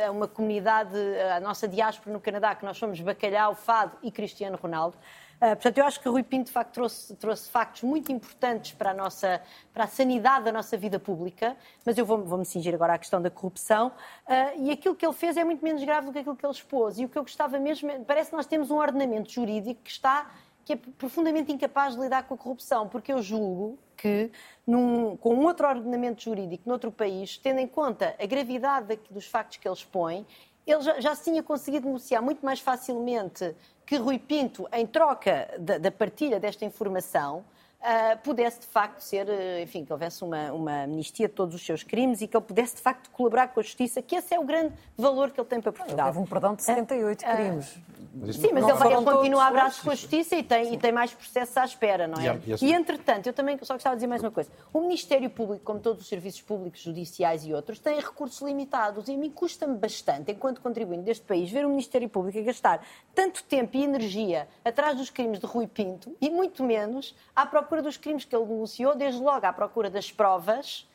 a 0.06 0.10
uma 0.10 0.28
comunidade, 0.28 0.96
a 1.34 1.40
nossa 1.40 1.66
diáspora 1.66 2.12
no 2.12 2.20
Canadá, 2.20 2.54
que 2.54 2.64
nós 2.64 2.76
somos 2.76 3.00
Bacalhau, 3.00 3.54
Fado 3.54 3.96
e 4.02 4.10
Cristiano 4.10 4.58
Ronaldo. 4.60 4.96
Uh, 5.42 5.56
portanto, 5.56 5.78
eu 5.78 5.84
acho 5.84 6.00
que 6.00 6.08
Rui 6.08 6.22
Pinto, 6.22 6.46
de 6.46 6.52
facto, 6.52 6.72
trouxe, 6.74 7.16
trouxe 7.16 7.50
factos 7.50 7.82
muito 7.82 8.12
importantes 8.12 8.74
para 8.74 8.92
a, 8.92 8.94
nossa, 8.94 9.42
para 9.74 9.82
a 9.82 9.86
sanidade 9.88 10.44
da 10.44 10.52
nossa 10.52 10.76
vida 10.76 11.00
pública, 11.00 11.56
mas 11.84 11.98
eu 11.98 12.06
vou-me 12.06 12.22
vou 12.22 12.44
cingir 12.44 12.72
agora 12.72 12.94
à 12.94 12.98
questão 12.98 13.20
da 13.20 13.28
corrupção, 13.28 13.88
uh, 13.88 14.62
e 14.62 14.70
aquilo 14.70 14.94
que 14.94 15.04
ele 15.04 15.12
fez 15.12 15.36
é 15.36 15.42
muito 15.42 15.64
menos 15.64 15.82
grave 15.82 16.06
do 16.06 16.12
que 16.12 16.20
aquilo 16.20 16.36
que 16.36 16.46
ele 16.46 16.52
expôs. 16.52 16.96
E 16.96 17.04
o 17.04 17.08
que 17.08 17.18
eu 17.18 17.22
gostava 17.22 17.58
mesmo, 17.58 17.90
é, 17.90 17.98
parece 17.98 18.30
que 18.30 18.36
nós 18.36 18.46
temos 18.46 18.70
um 18.70 18.76
ordenamento 18.76 19.32
jurídico 19.32 19.82
que 19.82 19.90
está 19.90 20.30
que 20.64 20.74
é 20.74 20.76
profundamente 20.76 21.50
incapaz 21.50 21.96
de 21.96 22.00
lidar 22.00 22.22
com 22.22 22.34
a 22.34 22.38
corrupção, 22.38 22.88
porque 22.88 23.12
eu 23.12 23.20
julgo 23.20 23.76
que, 23.96 24.30
num, 24.64 25.16
com 25.16 25.36
outro 25.40 25.66
ordenamento 25.66 26.22
jurídico, 26.22 26.68
noutro 26.68 26.92
país, 26.92 27.36
tendo 27.36 27.58
em 27.58 27.66
conta 27.66 28.14
a 28.16 28.26
gravidade 28.26 28.96
dos 29.10 29.26
factos 29.26 29.56
que 29.56 29.66
ele 29.66 29.74
expõe, 29.74 30.24
ele 30.66 30.80
já, 30.80 31.00
já 31.00 31.14
se 31.14 31.24
tinha 31.24 31.42
conseguido 31.42 31.86
negociar 31.86 32.22
muito 32.22 32.44
mais 32.44 32.60
facilmente 32.60 33.54
que 33.86 33.96
Rui 33.96 34.18
Pinto, 34.18 34.68
em 34.72 34.86
troca 34.86 35.48
da, 35.58 35.78
da 35.78 35.90
partilha 35.90 36.38
desta 36.38 36.64
informação, 36.64 37.44
uh, 37.82 38.18
pudesse 38.22 38.60
de 38.60 38.66
facto 38.66 39.00
ser, 39.00 39.28
ah, 39.28 39.60
enfim, 39.60 39.84
que 39.84 39.92
houvesse 39.92 40.22
uma, 40.24 40.52
uma 40.52 40.84
amnistia 40.84 41.28
de 41.28 41.34
todos 41.34 41.54
os 41.54 41.64
seus 41.64 41.82
crimes 41.82 42.22
e 42.22 42.28
que 42.28 42.36
ele 42.36 42.44
pudesse 42.44 42.76
de 42.76 42.80
facto 42.80 43.10
colaborar 43.10 43.48
com 43.48 43.60
a 43.60 43.62
justiça, 43.62 44.00
que 44.00 44.14
esse 44.14 44.34
é 44.34 44.38
o 44.38 44.44
grande 44.44 44.72
valor 44.96 45.30
que 45.30 45.40
ele 45.40 45.48
tem 45.48 45.60
para 45.60 45.72
Portugal. 45.72 46.06
Ele 46.06 46.14
teve 46.14 46.24
um 46.24 46.28
perdão 46.28 46.54
de 46.54 46.62
78 46.62 47.22
uh, 47.22 47.36
crimes. 47.36 47.78
Sim, 48.34 48.50
mas 48.52 48.68
ele, 48.68 48.94
ele 48.94 49.04
continua 49.04 49.44
a 49.44 49.46
abraços 49.48 49.82
com 49.82 49.90
a 49.90 49.94
justiça 49.94 50.36
e 50.36 50.42
tem, 50.42 50.74
e 50.74 50.78
tem 50.78 50.92
mais 50.92 51.14
processos 51.14 51.56
à 51.56 51.64
espera, 51.64 52.06
não 52.06 52.20
é? 52.20 52.38
E, 52.60 52.66
e, 52.66 52.72
entretanto, 52.72 53.26
eu 53.26 53.32
também 53.32 53.58
só 53.62 53.74
gostava 53.74 53.96
de 53.96 54.00
dizer 54.00 54.06
mais 54.06 54.22
uma 54.22 54.30
coisa. 54.30 54.50
O 54.72 54.80
Ministério 54.82 55.30
Público, 55.30 55.64
como 55.64 55.80
todos 55.80 56.02
os 56.02 56.08
serviços 56.08 56.42
públicos, 56.42 56.80
judiciais 56.80 57.46
e 57.46 57.54
outros, 57.54 57.78
tem 57.78 57.98
recursos 57.98 58.40
limitados 58.42 59.08
e 59.08 59.14
a 59.14 59.16
mim 59.16 59.30
custa-me 59.30 59.76
bastante, 59.76 60.30
enquanto 60.30 60.60
contribuinte 60.60 61.04
deste 61.04 61.24
país, 61.24 61.50
ver 61.50 61.64
o 61.64 61.70
Ministério 61.70 62.08
Público 62.08 62.38
a 62.38 62.42
gastar 62.42 62.84
tanto 63.14 63.42
tempo 63.44 63.76
e 63.76 63.82
energia 63.82 64.46
atrás 64.64 64.96
dos 64.96 65.08
crimes 65.08 65.38
de 65.38 65.46
Rui 65.46 65.66
Pinto 65.66 66.14
e 66.20 66.28
muito 66.28 66.62
menos 66.62 67.14
à 67.34 67.46
procura 67.46 67.71
dos 67.80 67.96
crimes 67.96 68.24
que 68.24 68.34
ele 68.34 68.44
denunciou, 68.44 68.94
desde 68.94 69.20
logo 69.20 69.46
à 69.46 69.52
procura 69.52 69.88
das 69.88 70.10
provas 70.10 70.86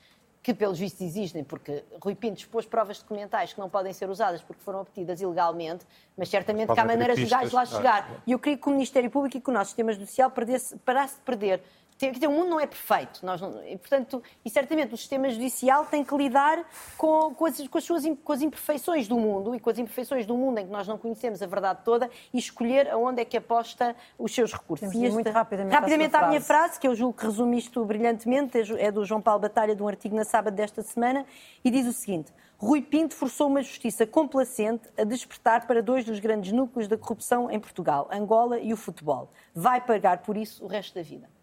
que 0.44 0.54
pelos 0.54 0.80
vistos 0.80 1.02
existem, 1.02 1.44
porque 1.44 1.84
Rui 2.02 2.16
Pinto 2.16 2.40
expôs 2.40 2.66
provas 2.66 3.00
documentais 3.00 3.52
que 3.52 3.60
não 3.60 3.70
podem 3.70 3.92
ser 3.92 4.10
usadas 4.10 4.42
porque 4.42 4.62
foram 4.64 4.80
obtidas 4.80 5.20
ilegalmente, 5.20 5.86
mas 6.16 6.30
certamente 6.30 6.74
que 6.74 6.80
há 6.80 6.86
maneiras 6.86 7.20
legais 7.20 7.50
de 7.50 7.56
lá 7.56 7.66
chegar. 7.66 8.22
E 8.26 8.32
eu 8.32 8.40
queria 8.40 8.58
que 8.58 8.68
o 8.68 8.72
Ministério 8.72 9.10
Público 9.10 9.38
e 9.38 9.42
que 9.42 9.50
o 9.50 9.54
nosso 9.54 9.72
sistema 9.72 9.92
judicial 9.92 10.32
perdesse, 10.32 10.78
parasse 10.78 11.16
de 11.16 11.22
perder 11.22 11.62
Quer 11.98 12.12
dizer, 12.12 12.28
o 12.28 12.32
mundo 12.32 12.50
não 12.50 12.60
é 12.60 12.68
perfeito. 12.68 13.26
Nós 13.26 13.42
não, 13.42 13.66
e, 13.68 13.76
portanto, 13.76 14.22
e 14.46 14.50
certamente 14.50 14.94
o 14.94 14.98
sistema 14.98 15.30
judicial 15.30 15.86
tem 15.86 16.04
que 16.04 16.16
lidar 16.16 16.64
com, 16.96 17.34
com, 17.34 17.46
as, 17.46 17.68
com, 17.68 17.78
as 17.78 17.84
suas, 17.84 18.04
com 18.24 18.34
as 18.34 18.42
imperfeições 18.42 19.08
do 19.08 19.18
mundo 19.18 19.56
e 19.56 19.60
com 19.60 19.70
as 19.70 19.80
imperfeiçes 19.80 20.26
do 20.26 20.38
mundo 20.38 20.60
em 20.60 20.66
que 20.66 20.72
nós 20.72 20.88
não 20.88 20.98
conhecemos 20.98 21.42
a 21.42 21.48
verdade 21.48 21.80
toda 21.84 22.10
e 22.32 22.38
escolher 22.38 22.90
aonde 22.92 23.22
é 23.22 23.26
que 23.26 23.36
aposta 23.36 23.96
os 24.18 24.34
seus 24.34 24.54
recursos. 24.54 24.94
E 24.94 25.10
muito 25.10 25.30
rapidamente, 25.32 25.74
rapidamente 25.74 26.16
à 26.16 26.28
minha 26.28 26.42
frase, 26.42 26.80
que 26.80 26.88
eu 26.88 26.94
julgo 26.94 27.18
que 27.18 27.26
resume 27.26 27.58
isto 27.58 27.84
brilhantemente, 27.84 28.58
é, 28.58 28.86
é 28.86 28.92
do 28.92 29.04
João 29.04 29.22
Paulo 29.22 29.42
Batalha, 29.42 29.76
de 29.76 29.82
um 29.82 29.88
artigo 29.88 30.16
na 30.16 30.24
sábado 30.24 30.54
desta 30.54 30.84
semana, 30.84 31.26
e 31.64 31.72
diz 31.72 31.88
o 31.88 31.94
seguinte. 31.94 32.32
Rui 32.60 32.82
Pinto 32.82 33.16
forçou 33.16 33.48
uma 33.48 33.62
justiça 33.62 34.06
complacente 34.06 34.90
a 34.98 35.04
despertar 35.04 35.68
para 35.68 35.82
dois 35.82 36.04
dos 36.06 36.20
grandes 36.20 36.52
núcleos 36.52 36.88
da 36.88 36.98
corrupção 36.98 37.52
em 37.52 37.60
Portugal, 37.60 38.08
Angola 38.12 38.60
e 38.60 38.74
o 38.74 38.78
futebol. 38.78 39.32
Vai 39.54 39.80
pagar 39.82 40.20
por 40.20 40.36
isso 40.38 40.64
o 40.64 40.68
resto 40.68 40.96
da 40.96 41.04
vida. 41.04 41.37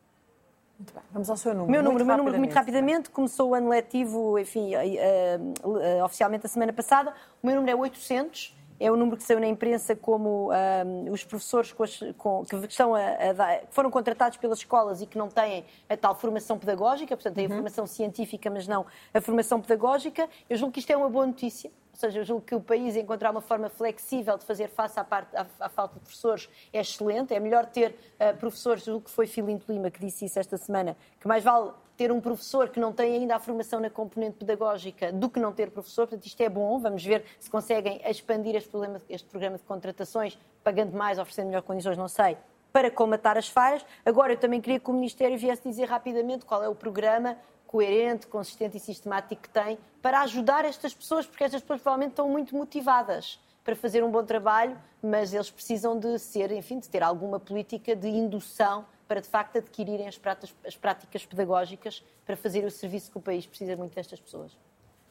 Muito 0.78 0.92
bem. 0.92 1.02
Vamos 1.12 1.30
ao 1.30 1.36
seu 1.36 1.54
número. 1.54 1.70
Meu 1.70 1.82
número, 1.82 2.04
meu 2.04 2.16
número 2.16 2.38
muito 2.38 2.52
rapidamente. 2.52 3.10
Começou 3.10 3.50
o 3.50 3.54
ano 3.54 3.68
letivo, 3.68 4.38
enfim, 4.38 4.72
uh, 4.74 5.68
uh, 5.68 6.04
oficialmente 6.04 6.46
a 6.46 6.48
semana 6.48 6.72
passada. 6.72 7.14
O 7.42 7.46
meu 7.46 7.56
número 7.56 7.76
é 7.76 7.80
800. 7.80 8.56
É 8.80 8.90
o 8.90 8.96
número 8.96 9.16
que 9.16 9.22
saiu 9.22 9.38
na 9.38 9.46
imprensa 9.46 9.94
como 9.94 10.50
uh, 10.50 11.12
os 11.12 11.22
professores 11.22 11.72
com 11.72 11.84
as, 11.84 12.00
com, 12.18 12.44
que, 12.44 12.56
estão 12.56 12.92
a, 12.92 13.00
a, 13.00 13.60
foram 13.70 13.88
contratados 13.88 14.36
pelas 14.36 14.58
escolas 14.58 15.00
e 15.00 15.06
que 15.06 15.16
não 15.16 15.28
têm 15.28 15.64
a 15.88 15.96
tal 15.96 16.12
formação 16.16 16.58
pedagógica, 16.58 17.16
portanto, 17.16 17.36
têm 17.36 17.46
a 17.46 17.48
uhum. 17.48 17.54
formação 17.54 17.86
científica, 17.86 18.50
mas 18.50 18.66
não 18.66 18.84
a 19.14 19.20
formação 19.20 19.60
pedagógica. 19.60 20.28
Eu 20.50 20.56
julgo 20.56 20.72
que 20.72 20.80
isto 20.80 20.90
é 20.90 20.96
uma 20.96 21.08
boa 21.08 21.24
notícia 21.24 21.70
ou 21.94 22.00
seja, 22.00 22.18
eu 22.18 22.24
julgo 22.24 22.44
que 22.44 22.56
o 22.56 22.60
país 22.60 22.96
encontrar 22.96 23.30
uma 23.30 23.40
forma 23.40 23.68
flexível 23.68 24.36
de 24.36 24.44
fazer 24.44 24.68
face 24.68 24.98
à, 24.98 25.04
parte, 25.04 25.34
à, 25.36 25.46
à 25.60 25.68
falta 25.68 25.94
de 25.94 26.00
professores 26.00 26.48
é 26.72 26.80
excelente. 26.80 27.32
É 27.32 27.38
melhor 27.38 27.66
ter 27.66 27.94
uh, 28.18 28.36
professores, 28.36 28.84
julgo 28.84 29.04
que 29.04 29.10
foi 29.12 29.28
Filinto 29.28 29.72
Lima 29.72 29.92
que 29.92 30.00
disse 30.00 30.24
isso 30.24 30.36
esta 30.36 30.56
semana, 30.56 30.96
que 31.20 31.28
mais 31.28 31.44
vale 31.44 31.70
ter 31.96 32.10
um 32.10 32.20
professor 32.20 32.68
que 32.68 32.80
não 32.80 32.92
tem 32.92 33.14
ainda 33.14 33.36
a 33.36 33.38
formação 33.38 33.78
na 33.78 33.88
componente 33.88 34.38
pedagógica 34.38 35.12
do 35.12 35.30
que 35.30 35.38
não 35.38 35.52
ter 35.52 35.70
professor. 35.70 36.08
Portanto, 36.08 36.26
isto 36.26 36.40
é 36.40 36.48
bom. 36.48 36.80
Vamos 36.80 37.04
ver 37.04 37.24
se 37.38 37.48
conseguem 37.48 38.00
expandir 38.04 38.56
este, 38.56 38.68
problema, 38.68 39.00
este 39.08 39.28
programa 39.28 39.56
de 39.56 39.62
contratações, 39.62 40.36
pagando 40.64 40.96
mais, 40.96 41.16
oferecendo 41.20 41.46
melhores 41.46 41.66
condições, 41.66 41.96
não 41.96 42.08
sei, 42.08 42.36
para 42.72 42.90
comatar 42.90 43.38
as 43.38 43.48
falhas. 43.48 43.86
Agora, 44.04 44.32
eu 44.32 44.36
também 44.36 44.60
queria 44.60 44.80
que 44.80 44.90
o 44.90 44.92
Ministério 44.92 45.38
viesse 45.38 45.62
dizer 45.62 45.84
rapidamente 45.84 46.44
qual 46.44 46.60
é 46.60 46.68
o 46.68 46.74
programa 46.74 47.38
coerente, 47.74 48.28
consistente 48.28 48.76
e 48.76 48.80
sistemático 48.80 49.42
que 49.42 49.48
tem 49.48 49.76
para 50.00 50.20
ajudar 50.20 50.64
estas 50.64 50.94
pessoas, 50.94 51.26
porque 51.26 51.42
estas 51.42 51.60
pessoas 51.60 51.82
provavelmente 51.82 52.10
estão 52.10 52.28
muito 52.28 52.54
motivadas 52.54 53.40
para 53.64 53.74
fazer 53.74 54.04
um 54.04 54.12
bom 54.12 54.24
trabalho, 54.24 54.80
mas 55.02 55.34
eles 55.34 55.50
precisam 55.50 55.98
de 55.98 56.16
ser, 56.20 56.52
enfim, 56.52 56.78
de 56.78 56.88
ter 56.88 57.02
alguma 57.02 57.40
política 57.40 57.96
de 57.96 58.06
indução 58.06 58.86
para 59.08 59.20
de 59.20 59.26
facto 59.26 59.58
adquirirem 59.58 60.06
as 60.06 60.16
práticas, 60.16 60.54
as 60.64 60.76
práticas 60.76 61.26
pedagógicas 61.26 62.04
para 62.24 62.36
fazer 62.36 62.64
o 62.64 62.70
serviço 62.70 63.10
que 63.10 63.18
o 63.18 63.20
país 63.20 63.44
precisa 63.44 63.76
muito 63.76 63.92
destas 63.92 64.20
pessoas. 64.20 64.56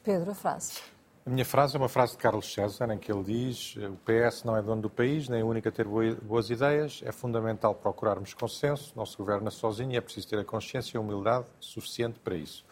Pedro, 0.02 0.30
a 0.30 0.34
frase. 0.34 0.80
A 1.26 1.30
minha 1.30 1.44
frase 1.44 1.74
é 1.74 1.78
uma 1.78 1.88
frase 1.88 2.12
de 2.12 2.18
Carlos 2.18 2.52
César, 2.52 2.92
em 2.92 2.98
que 2.98 3.10
ele 3.10 3.24
diz: 3.24 3.76
o 3.76 3.96
PS 4.04 4.44
não 4.44 4.54
é 4.54 4.60
dono 4.60 4.82
do 4.82 4.90
país, 4.90 5.26
nem 5.26 5.42
o 5.42 5.46
único 5.46 5.66
a 5.66 5.72
ter 5.72 5.86
boas 5.86 6.50
ideias. 6.50 7.00
É 7.02 7.12
fundamental 7.12 7.74
procurarmos 7.74 8.34
consenso. 8.34 8.92
Nosso 8.94 9.16
governa 9.16 9.50
sozinho 9.50 9.92
e 9.92 9.96
é 9.96 10.02
preciso 10.02 10.28
ter 10.28 10.38
a 10.38 10.44
consciência 10.44 10.94
e 10.94 10.98
a 10.98 11.00
humildade 11.00 11.46
suficiente 11.58 12.18
para 12.18 12.36
isso. 12.36 12.62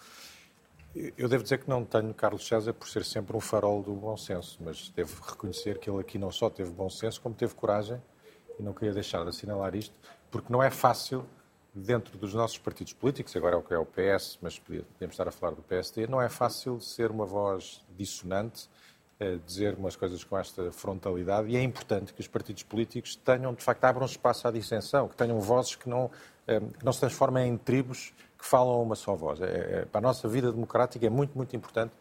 Eu 1.16 1.30
devo 1.30 1.42
dizer 1.42 1.60
que 1.60 1.70
não 1.70 1.82
tenho 1.82 2.12
Carlos 2.12 2.46
César 2.46 2.74
por 2.74 2.86
ser 2.86 3.06
sempre 3.06 3.34
um 3.34 3.40
farol 3.40 3.82
do 3.82 3.94
bom 3.94 4.18
senso, 4.18 4.58
mas 4.60 4.90
devo 4.90 5.22
reconhecer 5.22 5.78
que 5.78 5.88
ele 5.88 6.00
aqui 6.00 6.18
não 6.18 6.30
só 6.30 6.50
teve 6.50 6.70
bom 6.70 6.90
senso, 6.90 7.22
como 7.22 7.34
teve 7.34 7.54
coragem, 7.54 8.02
e 8.58 8.62
não 8.62 8.74
queria 8.74 8.92
deixar 8.92 9.22
de 9.22 9.30
assinalar 9.30 9.74
isto, 9.74 9.94
porque 10.30 10.52
não 10.52 10.62
é 10.62 10.70
fácil 10.70 11.24
dentro 11.74 12.18
dos 12.18 12.34
nossos 12.34 12.58
partidos 12.58 12.92
políticos, 12.92 13.34
agora 13.36 13.56
é 13.56 13.58
o 13.58 13.62
que 13.62 13.74
é 13.74 13.78
o 13.78 13.86
PS, 13.86 14.38
mas 14.42 14.58
podemos 14.58 14.86
estar 15.00 15.26
a 15.26 15.32
falar 15.32 15.54
do 15.54 15.62
PSD, 15.62 16.06
não 16.06 16.20
é 16.20 16.28
fácil 16.28 16.80
ser 16.80 17.10
uma 17.10 17.24
voz 17.24 17.82
dissonante 17.96 18.68
dizer 19.46 19.74
umas 19.74 19.96
coisas 19.96 20.24
com 20.24 20.36
esta 20.36 20.72
frontalidade 20.72 21.48
e 21.48 21.56
é 21.56 21.62
importante 21.62 22.12
que 22.12 22.20
os 22.20 22.28
partidos 22.28 22.62
políticos 22.62 23.14
tenham, 23.16 23.54
de 23.54 23.62
facto, 23.62 23.84
abram 23.84 24.06
espaço 24.06 24.48
à 24.48 24.50
dissensão, 24.50 25.08
que 25.08 25.16
tenham 25.16 25.40
vozes 25.40 25.76
que 25.76 25.88
não, 25.88 26.10
que 26.46 26.84
não 26.84 26.92
se 26.92 27.00
transformem 27.00 27.48
em 27.48 27.56
tribos 27.56 28.12
que 28.38 28.44
falam 28.44 28.82
uma 28.82 28.96
só 28.96 29.14
voz. 29.14 29.40
É, 29.40 29.44
é, 29.44 29.84
para 29.84 30.00
a 30.00 30.02
nossa 30.02 30.28
vida 30.28 30.50
democrática 30.50 31.06
é 31.06 31.10
muito, 31.10 31.36
muito 31.36 31.54
importante 31.54 31.92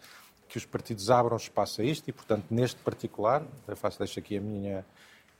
que 0.48 0.58
os 0.58 0.66
partidos 0.66 1.10
abram 1.10 1.38
espaço 1.38 1.82
a 1.82 1.84
isto 1.84 2.10
e, 2.10 2.12
portanto, 2.12 2.46
neste 2.50 2.82
particular, 2.82 3.44
faço, 3.76 4.00
deixo 4.00 4.20
aqui 4.20 4.38
a 4.38 4.42
minha, 4.42 4.86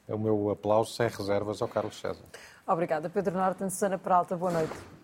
o 0.08 0.18
meu 0.18 0.50
aplauso 0.50 0.94
sem 0.94 1.08
reservas 1.08 1.62
ao 1.62 1.68
Carlos 1.68 2.00
César. 2.00 2.26
Obrigada, 2.68 3.10
Pedro 3.10 3.38
Norton. 3.38 3.70
Susana 3.70 3.98
Peralta, 3.98 4.36
boa 4.36 4.52
noite. 4.52 5.01